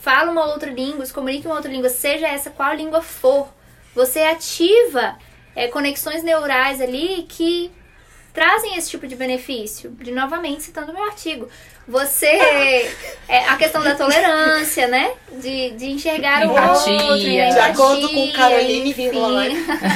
[0.04, 3.48] fala uma outra língua, se comunica em uma outra língua, seja essa qual língua for,
[3.96, 5.18] você ativa
[5.56, 7.72] é, conexões neurais ali que
[8.34, 9.92] trazem esse tipo de benefício.
[9.92, 11.48] De novamente citando o meu artigo.
[11.88, 12.28] Você.
[13.30, 15.14] É, a questão da tolerância, né?
[15.40, 16.92] De, de enxergar o outro.
[16.92, 17.50] né?
[17.52, 19.10] De acordo com Caroline enfim.
[19.10, 19.46] Vírgula.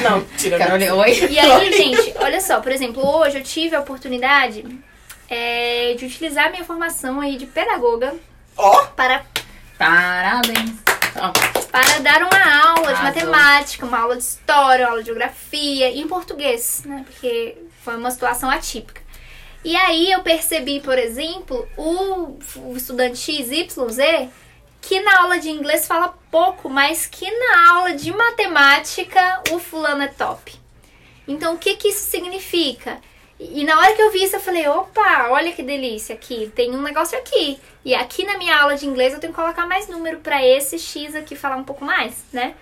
[0.04, 1.28] Não, tira Carolina, oi?
[1.30, 4.64] E aí, gente, olha só, por exemplo, hoje eu tive a oportunidade
[5.30, 8.16] é, de utilizar minha formação aí de pedagoga
[8.58, 9.24] Ó, para,
[9.78, 10.76] Parabéns.
[11.72, 16.08] Para dar uma aula de matemática, uma aula de história, uma aula de geografia em
[16.08, 17.04] português, né?
[17.06, 19.02] Porque foi uma situação atípica.
[19.64, 24.30] E aí eu percebi, por exemplo, o, o estudante XYZ
[24.82, 30.04] que na aula de inglês fala pouco, mas que na aula de matemática o fulano
[30.04, 30.58] é top.
[31.28, 33.02] Então, o que que isso significa?
[33.40, 36.72] E na hora que eu vi isso, eu falei, opa, olha que delícia aqui, tem
[36.72, 37.60] um negócio aqui.
[37.86, 40.80] E aqui na minha aula de inglês eu tenho que colocar mais número para esse
[40.80, 42.56] X aqui falar um pouco mais, né?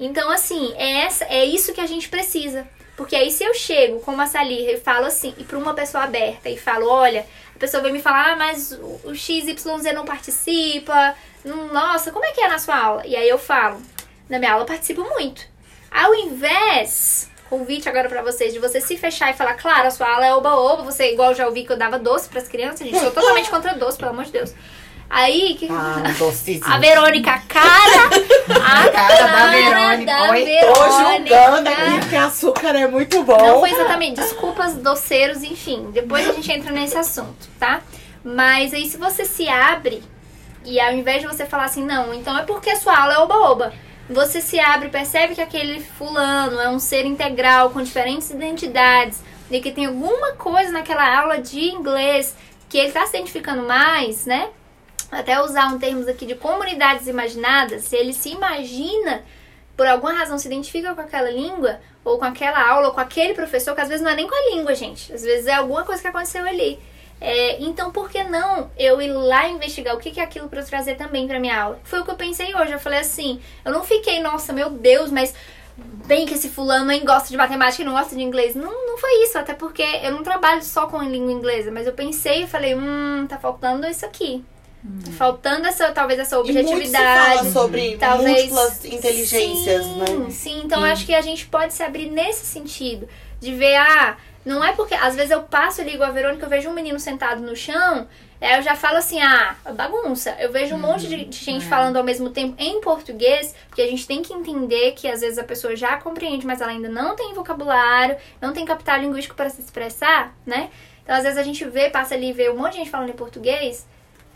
[0.00, 2.66] Então, assim, é, essa, é isso que a gente precisa.
[2.96, 6.04] Porque aí se eu chego como a Salir e falo assim, e para uma pessoa
[6.04, 8.72] aberta, e falo, olha, a pessoa vem me falar, ah, mas
[9.04, 9.64] o XYZ
[9.94, 11.14] não participa,
[11.44, 13.06] nossa, como é que é na sua aula?
[13.06, 13.80] E aí eu falo,
[14.28, 15.46] na minha aula eu participo muito.
[15.90, 20.10] Ao invés, convite agora pra vocês, de você se fechar e falar, claro, a sua
[20.10, 22.98] aula é oba-oba, você igual eu já ouvi que eu dava doce pras crianças, gente,
[22.98, 24.54] sou totalmente contra doce, pelo amor de Deus.
[25.10, 25.68] Aí, que...
[25.70, 26.02] ah.
[26.72, 28.08] A Verônica, cara,
[28.48, 30.06] a cara da Verônica.
[30.06, 31.36] da Oi, Tô Verônica.
[31.36, 33.36] julgando aqui porque açúcar é muito bom.
[33.36, 35.90] Não foi exatamente, desculpas doceiros, enfim.
[35.92, 37.82] Depois a gente entra nesse assunto, tá?
[38.24, 40.02] Mas aí se você se abre
[40.64, 43.18] e ao invés de você falar assim, não, então é porque a sua aula é
[43.18, 43.74] oba-oba.
[44.12, 49.60] Você se abre, percebe que aquele fulano é um ser integral com diferentes identidades e
[49.60, 52.36] que tem alguma coisa naquela aula de inglês
[52.68, 54.50] que ele está se identificando mais, né?
[55.10, 59.22] Até usar um termos aqui de comunidades imaginadas, se ele se imagina
[59.76, 63.34] por alguma razão se identifica com aquela língua, ou com aquela aula, ou com aquele
[63.34, 65.12] professor, que às vezes não é nem com a língua, gente.
[65.12, 66.78] Às vezes é alguma coisa que aconteceu ali.
[67.24, 70.66] É, então, por que não eu ir lá investigar o que é aquilo para eu
[70.66, 71.80] trazer também para minha aula?
[71.84, 72.72] Foi o que eu pensei hoje.
[72.72, 75.32] Eu falei assim, eu não fiquei, nossa, meu Deus, mas
[75.76, 78.56] bem que esse fulano nem gosta de matemática e não gosta de inglês.
[78.56, 81.92] Não, não foi isso, até porque eu não trabalho só com língua inglesa, mas eu
[81.92, 84.44] pensei e falei, hum, tá faltando isso aqui.
[85.04, 87.38] Tá faltando essa, talvez essa objetividade.
[87.38, 90.30] E muito sobre talvez, múltiplas inteligências, sim, né?
[90.30, 93.08] Sim, então acho que a gente pode se abrir nesse sentido.
[93.38, 94.94] De ver, ah, não é porque.
[94.94, 98.06] Às vezes eu passo ali igual a Verônica, eu vejo um menino sentado no chão,
[98.40, 100.36] aí eu já falo assim, ah, bagunça.
[100.38, 101.68] Eu vejo um monte de, de gente é.
[101.68, 105.38] falando ao mesmo tempo em português, porque a gente tem que entender que às vezes
[105.38, 109.48] a pessoa já compreende, mas ela ainda não tem vocabulário, não tem capital linguístico para
[109.50, 110.70] se expressar, né?
[111.04, 113.10] Então às vezes a gente vê, passa ali e vê um monte de gente falando
[113.10, 113.86] em português.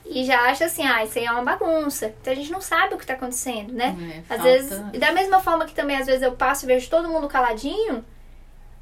[0.08, 2.14] E já acha assim, ah, isso aí é uma bagunça.
[2.20, 3.96] Então a gente não sabe o que tá acontecendo, né?
[3.98, 6.68] É, Às falta- vezes, e da mesma forma que também às vezes eu passo e
[6.68, 8.04] vejo todo mundo caladinho,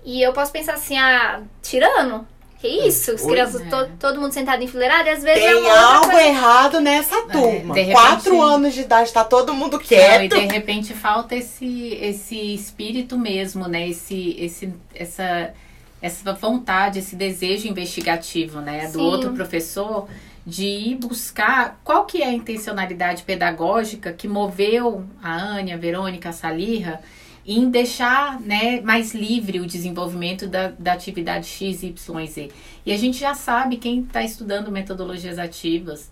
[0.04, 2.26] e eu posso pensar assim, ah, tirano?
[2.60, 3.10] Que isso?
[3.10, 3.68] As Oi, crianças, né?
[3.70, 6.22] to- todo mundo sentado enfileirado, e às vezes é Tem outra algo coisa.
[6.28, 7.74] errado nessa turma.
[7.74, 10.34] de repente- Quatro anos de idade, tá todo mundo Não, e quieto.
[10.34, 13.86] de repente falta esse, esse espírito mesmo, né?
[13.88, 15.52] Esse, esse, essa,
[16.00, 18.86] essa vontade, esse desejo investigativo, né?
[18.86, 19.04] Do Sim.
[19.04, 20.08] outro professor
[20.46, 26.28] de ir buscar qual que é a intencionalidade pedagógica que moveu a Ania, a Verônica,
[26.30, 27.00] a Salirra
[27.46, 32.50] em deixar né, mais livre o desenvolvimento da, da atividade X, Y, Z.
[32.86, 36.10] E a gente já sabe, quem está estudando metodologias ativas,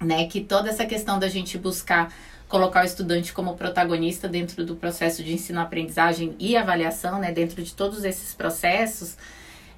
[0.00, 2.12] né, que toda essa questão da gente buscar
[2.48, 7.72] colocar o estudante como protagonista dentro do processo de ensino-aprendizagem e avaliação, né, dentro de
[7.72, 9.16] todos esses processos,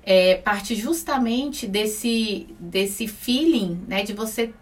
[0.03, 4.55] é, parte justamente desse, desse feeling, né, de você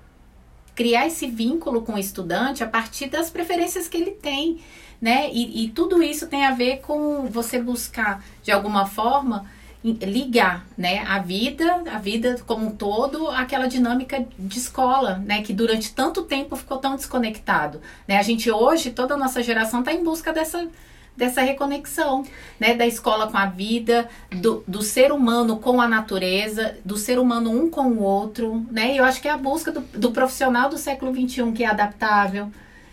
[0.75, 4.59] criar esse vínculo com o estudante a partir das preferências que ele tem,
[5.01, 5.31] né?
[5.33, 9.47] E, e tudo isso tem a ver com você buscar, de alguma forma,
[9.83, 15.55] ligar, né, a vida, a vida como um todo, aquela dinâmica de escola, né, que
[15.55, 18.19] durante tanto tempo ficou tão desconectado, né?
[18.19, 20.69] A gente hoje, toda a nossa geração está em busca dessa
[21.17, 22.25] dessa reconexão,
[22.59, 27.19] né, da escola com a vida, do, do ser humano com a natureza, do ser
[27.19, 28.95] humano um com o outro, né?
[28.95, 31.67] E eu acho que é a busca do, do profissional do século XXI que é
[31.67, 32.51] adaptável,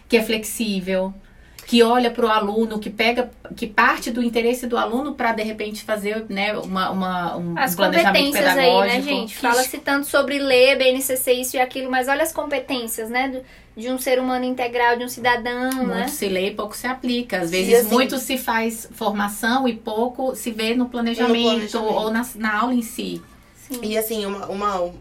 [0.10, 1.14] que é flexível,
[1.68, 5.44] que olha para o aluno, que pega, que parte do interesse do aluno para de
[5.44, 8.82] repente fazer, né, uma, uma um As planejamento competências pedagógico.
[8.84, 9.36] aí, né, gente?
[9.36, 13.28] que- Fala-se tanto sobre ler, BNCC, isso e aquilo, mas olha as competências, né?
[13.28, 13.42] do-
[13.80, 15.96] de um ser humano integral, de um cidadão, né?
[15.98, 17.42] Muito se lê e pouco se aplica.
[17.42, 21.78] Às vezes, assim- muito se faz formação e pouco se vê no planejamento, planejamento.
[21.84, 23.22] ou na, na aula em si.
[23.84, 24.92] E assim, uma, uma-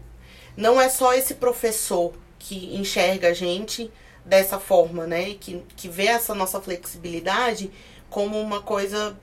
[0.55, 3.89] não é só esse professor que enxerga a gente
[4.27, 5.35] dessa forma, né?
[5.39, 7.71] Que, que vê essa nossa flexibilidade
[8.09, 9.17] como uma coisa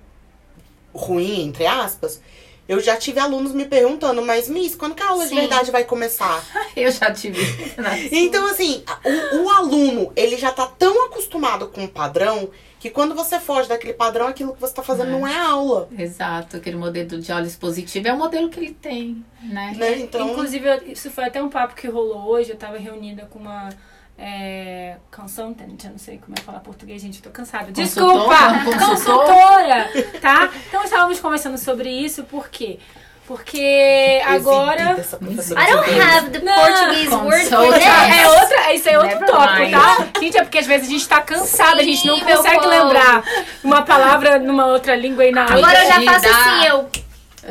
[0.95, 2.21] ruim, entre aspas.
[2.67, 5.35] Eu já tive alunos me perguntando, mas Miss, quando que a aula Sim.
[5.35, 6.43] de verdade vai começar?
[6.75, 7.39] Eu já tive.
[8.11, 12.49] Então, assim, o, o aluno, ele já tá tão acostumado com o padrão
[12.81, 15.13] que quando você foge daquele padrão, aquilo que você tá fazendo É.
[15.13, 15.89] não é aula.
[15.99, 19.75] Exato, aquele modelo de olhos positivo é o modelo que ele tem, né?
[19.77, 19.99] Né?
[20.01, 22.51] Então, Inclusive, isso foi até um papo que rolou hoje.
[22.51, 23.71] Eu tava reunida com uma
[24.17, 27.73] é, consultant, eu não sei como é falar português, gente, eu tô cansada.
[27.73, 27.85] Consultora?
[27.85, 28.65] Desculpa!
[28.65, 29.17] Consultor?
[29.17, 29.91] Consultora!
[30.21, 30.51] Tá?
[30.69, 32.79] Então, estávamos conversando sobre isso, por quê?
[33.27, 34.83] Porque agora...
[34.93, 38.13] I don't have the Não, Portuguese word for that.
[38.13, 39.73] É, outra, isso é outro Never tópico, mind.
[39.73, 40.21] tá?
[40.21, 43.25] Gente, é porque às vezes a gente tá cansada, a gente não Sim, consegue lembrar
[43.65, 45.57] uma palavra numa outra língua e na outra.
[45.57, 46.91] Agora eu já faço assim, eu.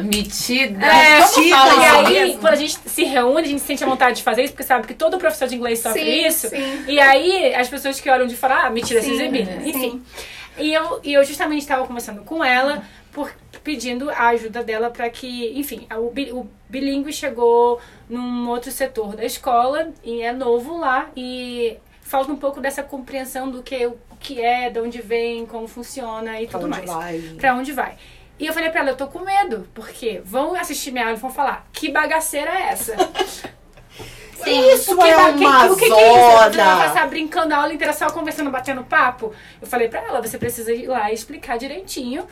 [0.01, 0.85] Metida.
[0.85, 1.55] É, metida.
[1.57, 2.41] fala E aí, mesmo?
[2.41, 4.87] quando a gente se reúne, a gente sente a vontade de fazer isso, porque sabe
[4.87, 6.49] que todo professor de inglês sofre Sim, isso.
[6.49, 6.83] sim.
[6.87, 9.45] E aí, as pessoas que olham de fora, ah, mentira, se Sim, exibir.
[9.45, 9.69] sim.
[9.69, 10.03] Enfim.
[10.57, 13.31] E eu, e eu justamente estava conversando com ela, por,
[13.63, 17.79] pedindo a ajuda dela para que, enfim, o, bi- o bilíngue chegou
[18.09, 23.49] num outro setor da escola e é novo lá e falta um pouco dessa compreensão
[23.49, 26.89] do que o que é, de onde vem, como funciona e Pra tudo onde mais
[26.91, 27.19] vai?
[27.37, 27.95] pra onde vai.
[28.39, 31.19] E eu falei pra ela, eu tô com medo, porque vão assistir minha aula e
[31.19, 32.95] vão falar, que bagaceira é essa?
[34.45, 36.11] Isso Porque é ba- que- uma o que, que é
[36.49, 36.53] isso?
[36.57, 36.75] Zona.
[36.77, 39.33] passar brincando a aula inteira só conversando, batendo papo?
[39.61, 42.27] Eu falei pra ela, você precisa ir lá e explicar direitinho,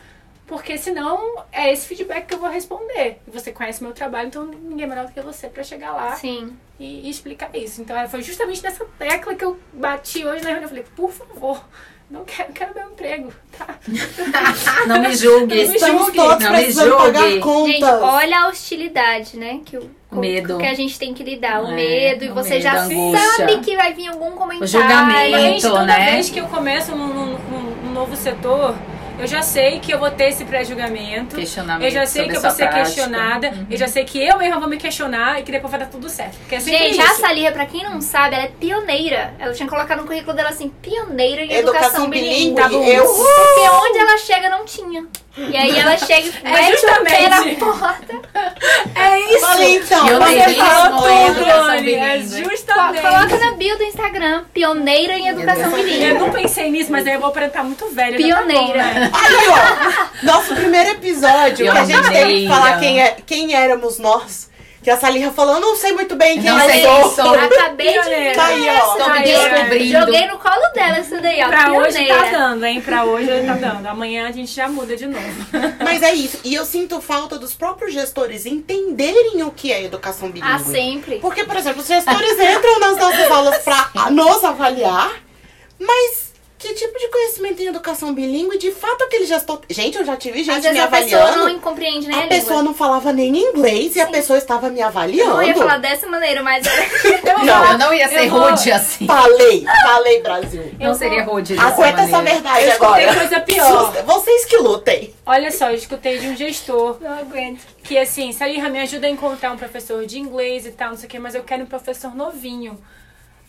[0.46, 3.22] porque senão é esse feedback que eu vou responder.
[3.26, 6.14] E você conhece meu trabalho, então ninguém é melhor do que você pra chegar lá
[6.16, 6.54] Sim.
[6.78, 7.80] e, e explicar isso.
[7.80, 10.64] Então ela foi justamente nessa tecla que eu bati hoje na reunião.
[10.64, 11.64] Eu falei, por favor,
[12.12, 13.66] não quero, quero meu emprego, tá?
[14.86, 15.54] Não me julgue.
[15.62, 17.40] Não me Estamos julgue, todos não me julgue.
[17.40, 17.72] contas.
[17.72, 19.60] Gente, olha a hostilidade, né?
[19.64, 20.58] Que o O medo.
[20.58, 22.88] que a gente tem que lidar, o É, medo, e o você medo, já
[23.36, 24.66] sabe que vai vir algum comentário.
[24.68, 25.38] julgamento.
[25.38, 26.12] Gente, toda né?
[26.12, 27.38] vez que eu começo num- num-
[27.84, 28.74] num novo setor,
[29.22, 31.36] eu já sei que eu vou ter esse pré-julgamento.
[31.36, 32.84] Questionamento Eu já sei que eu vou ser prática.
[32.84, 33.48] questionada.
[33.48, 33.66] Uhum.
[33.70, 36.08] Eu já sei que eu mesma vou me questionar e que depois vai dar tudo
[36.08, 36.36] certo.
[36.38, 37.02] Porque é Gente, isso.
[37.02, 39.34] a Salia, pra quem não sabe, ela é pioneira.
[39.38, 42.54] Ela tinha colocado no currículo dela assim, pioneira em Educação educação.
[42.54, 42.84] Tá bom.
[42.84, 45.06] Eu- Porque onde ela chega não tinha.
[45.36, 48.20] E aí ela chega e É mete o pé na porta.
[48.94, 49.40] É isso!
[49.40, 51.44] Falei, então, Eu você falou tudo.
[51.88, 52.16] é?
[52.16, 53.00] É justamente.
[53.00, 56.04] Coloca na bio do Instagram, pioneira em educação bilíngue.
[56.04, 58.18] Eu não pensei nisso, mas aí eu vou aparentar muito velha.
[58.18, 58.82] já tá bom, Pioneira.
[58.82, 59.10] né?
[59.14, 62.54] Aí, ó, nosso primeiro episódio, que a gente teve que Pioneira.
[62.54, 64.50] falar quem, é, quem éramos nós.
[64.82, 66.94] Que a Salinha falou, eu não sei muito bem quem Não eu sei sou.
[67.02, 67.34] quem sou.
[67.34, 68.34] Acabei de.
[68.34, 69.10] Tá aí, ó.
[69.10, 69.22] Me é.
[69.22, 69.98] descobrindo.
[70.00, 71.48] Joguei no colo dela isso daí, ó.
[71.48, 72.22] Pra hoje pioneira.
[72.24, 72.80] tá dando, hein?
[72.80, 73.86] Pra hoje tá dando.
[73.86, 75.46] Amanhã a gente já muda de novo.
[75.84, 76.40] Mas é isso.
[76.42, 80.52] E eu sinto falta dos próprios gestores entenderem o que é educação bilíngue.
[80.52, 81.20] Ah, sempre.
[81.20, 85.12] Porque, por exemplo, os gestores entram nas nossas aulas pra nos avaliar,
[85.78, 86.31] mas
[86.62, 89.60] que tipo de conhecimento em educação bilíngue, de fato, aquele gestor.
[89.68, 91.52] Gente, eu já tive gente Às vezes me a pessoa avaliando.
[91.52, 92.62] não compreende nem a, A pessoa língua.
[92.62, 95.30] não falava nem inglês e a pessoa estava me Eu avaliando.
[95.34, 96.64] não ia falar dessa maneira, mas
[97.44, 99.06] Não, Eu não ia ser Eu vou- rude assim.
[99.06, 100.74] Falei, falei, Brasil.
[100.78, 103.14] Não seria rude Aguenta essa verdade Eu escutei agora.
[103.20, 103.92] coisa pior.
[104.04, 105.14] Vocês que lutem.
[105.26, 107.60] Olha só, eu escutei de um gestor não aguento.
[107.82, 111.06] que assim, Salirra, me ajuda a encontrar um professor de inglês e tal, não sei
[111.06, 112.78] o que, mas eu quero um professor novinho.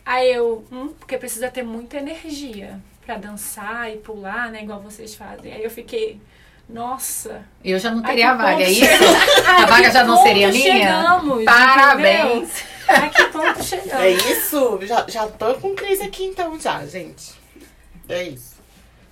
[0.05, 5.15] Aí eu, hum, porque precisa ter muita energia pra dançar e pular, né, igual vocês
[5.15, 5.53] fazem.
[5.53, 6.19] Aí eu fiquei,
[6.69, 7.43] nossa.
[7.63, 8.85] Eu já não teria a vaga, é isso?
[9.47, 11.01] A vaga já não seria minha?
[11.01, 12.49] Chegamos, Parabéns.
[12.49, 13.05] entendeu?
[13.05, 13.93] A que ponto chegamos?
[13.93, 14.79] É isso?
[14.83, 17.33] Já, já tô com crise aqui então, já, gente.
[18.07, 18.53] É isso.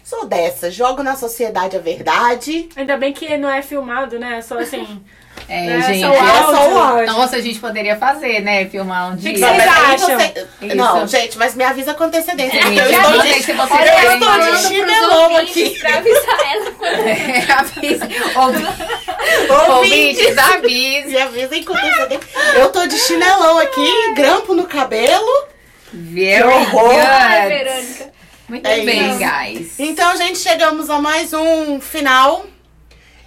[0.03, 2.67] Sou dessa, jogo na sociedade a verdade.
[2.75, 4.41] Ainda bem que não é filmado, né?
[4.41, 5.01] Só assim.
[5.49, 6.01] É, É, gente.
[6.01, 7.05] só o É só o áudio.
[7.07, 8.65] Nossa, a gente poderia fazer, né?
[8.67, 9.33] Filmar um dia.
[9.33, 10.19] que Não, vocês acham?
[10.19, 12.61] você- Não, gente, mas me avisa com antecedência.
[12.61, 15.79] Sim, porque eu estou de, se você eu estou mas- de chinelão ouvintes aqui.
[15.79, 16.71] pra avisar ela.
[16.81, 18.03] É, avise.
[18.35, 21.07] Ouvi- Ouvintes, avise.
[21.09, 22.27] Me avisem com antecedência.
[22.55, 25.47] Eu tô de chinelão aqui, grampo no cabelo.
[25.93, 26.93] Very horror.
[27.05, 27.49] Ai.
[27.49, 28.11] Verônica.
[28.47, 29.19] Muito É bem, isso.
[29.19, 29.79] guys.
[29.79, 32.45] Então, gente, chegamos a mais um final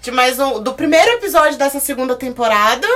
[0.05, 2.86] de mais um do primeiro episódio dessa segunda temporada.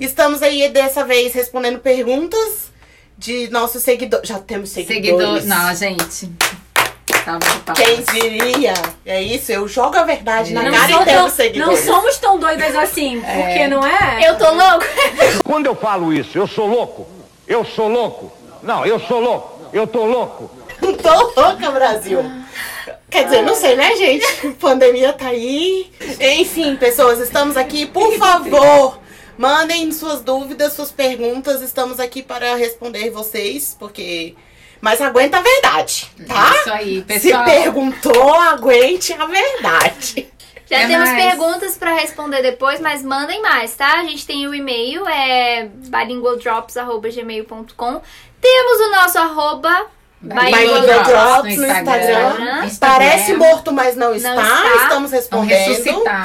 [0.00, 2.72] Estamos aí dessa vez respondendo perguntas
[3.16, 4.28] de nossos seguidores.
[4.28, 5.42] Já temos seguidores.
[5.44, 5.44] Seguidor.
[5.44, 6.26] Não, gente.
[6.26, 7.46] De palmas.
[7.76, 8.74] Quem diria?
[9.06, 11.84] É isso, eu jogo a verdade na Não cara sou e temos tão- não seguidores.
[11.84, 14.28] somos tão doidas assim, porque não é?
[14.28, 14.84] Eu tô louco?
[15.46, 17.06] Quando eu falo isso, eu sou louco?
[17.46, 18.32] Eu sou louco?
[18.64, 19.60] Não, eu sou louco.
[19.72, 20.50] Eu tô louco.
[20.80, 22.20] Não tô louca, Brasil.
[23.12, 24.26] Quer dizer, não sei, né, gente?
[24.58, 25.92] Pandemia tá aí.
[26.18, 27.84] Enfim, pessoas, estamos aqui.
[27.84, 28.98] Por favor,
[29.36, 31.60] mandem suas dúvidas, suas perguntas.
[31.60, 34.34] Estamos aqui para responder vocês, porque.
[34.80, 36.54] Mas aguenta a verdade, tá?
[36.56, 37.44] Isso aí, pessoal.
[37.44, 40.32] Se perguntou, aguente a verdade.
[40.68, 41.22] Já É temos mais.
[41.22, 44.00] perguntas pra responder depois, mas mandem mais, tá?
[44.00, 48.00] A gente tem o e-mail, é bilingualdrops.gmail.com.
[48.40, 49.86] Temos o nosso arroba
[50.22, 52.64] Bilingual bilingual Drops no Instagram.
[52.64, 52.70] Instagram.
[52.78, 54.34] Parece morto, mas não está.
[54.36, 54.82] está.
[54.84, 55.70] Estamos respondendo.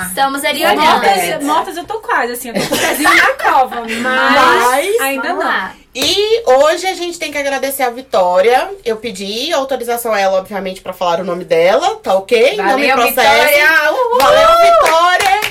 [0.08, 0.82] Estamos ali olhando.
[0.82, 5.00] Mortas, mortas eu tô quase, assim, eu tô com o pezinho na cova, mas, Mas-
[5.02, 5.40] ainda não.
[5.40, 5.74] lá.
[5.96, 8.70] E hoje a gente tem que agradecer a Vitória.
[8.86, 12.56] Eu pedi autorização a ela, obviamente, pra falar o nome dela, tá ok?
[12.56, 13.58] não me Valeu, processem.
[13.58, 13.92] Vitória.
[13.94, 14.18] Uhul.
[14.20, 15.42] Valeu, Vitória!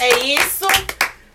[0.00, 0.66] É isso.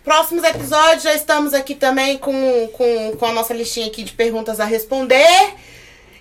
[0.03, 4.59] Próximos episódios, já estamos aqui também com, com, com a nossa listinha aqui de perguntas
[4.59, 5.55] a responder.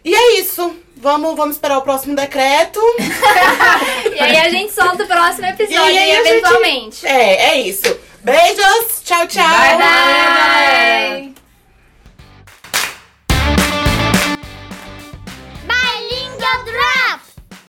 [0.05, 0.76] E é isso.
[0.96, 2.80] Vamos, vamos esperar o próximo decreto.
[4.14, 7.07] E aí a gente solta o próximo episódio, E aí a gente- eventualmente.
[7.07, 7.96] É, é isso.
[8.22, 9.03] Beijos.
[9.05, 9.48] Tchau, tchau.
[9.48, 11.34] Bye, bye.
[15.66, 17.01] Bilingual Drops!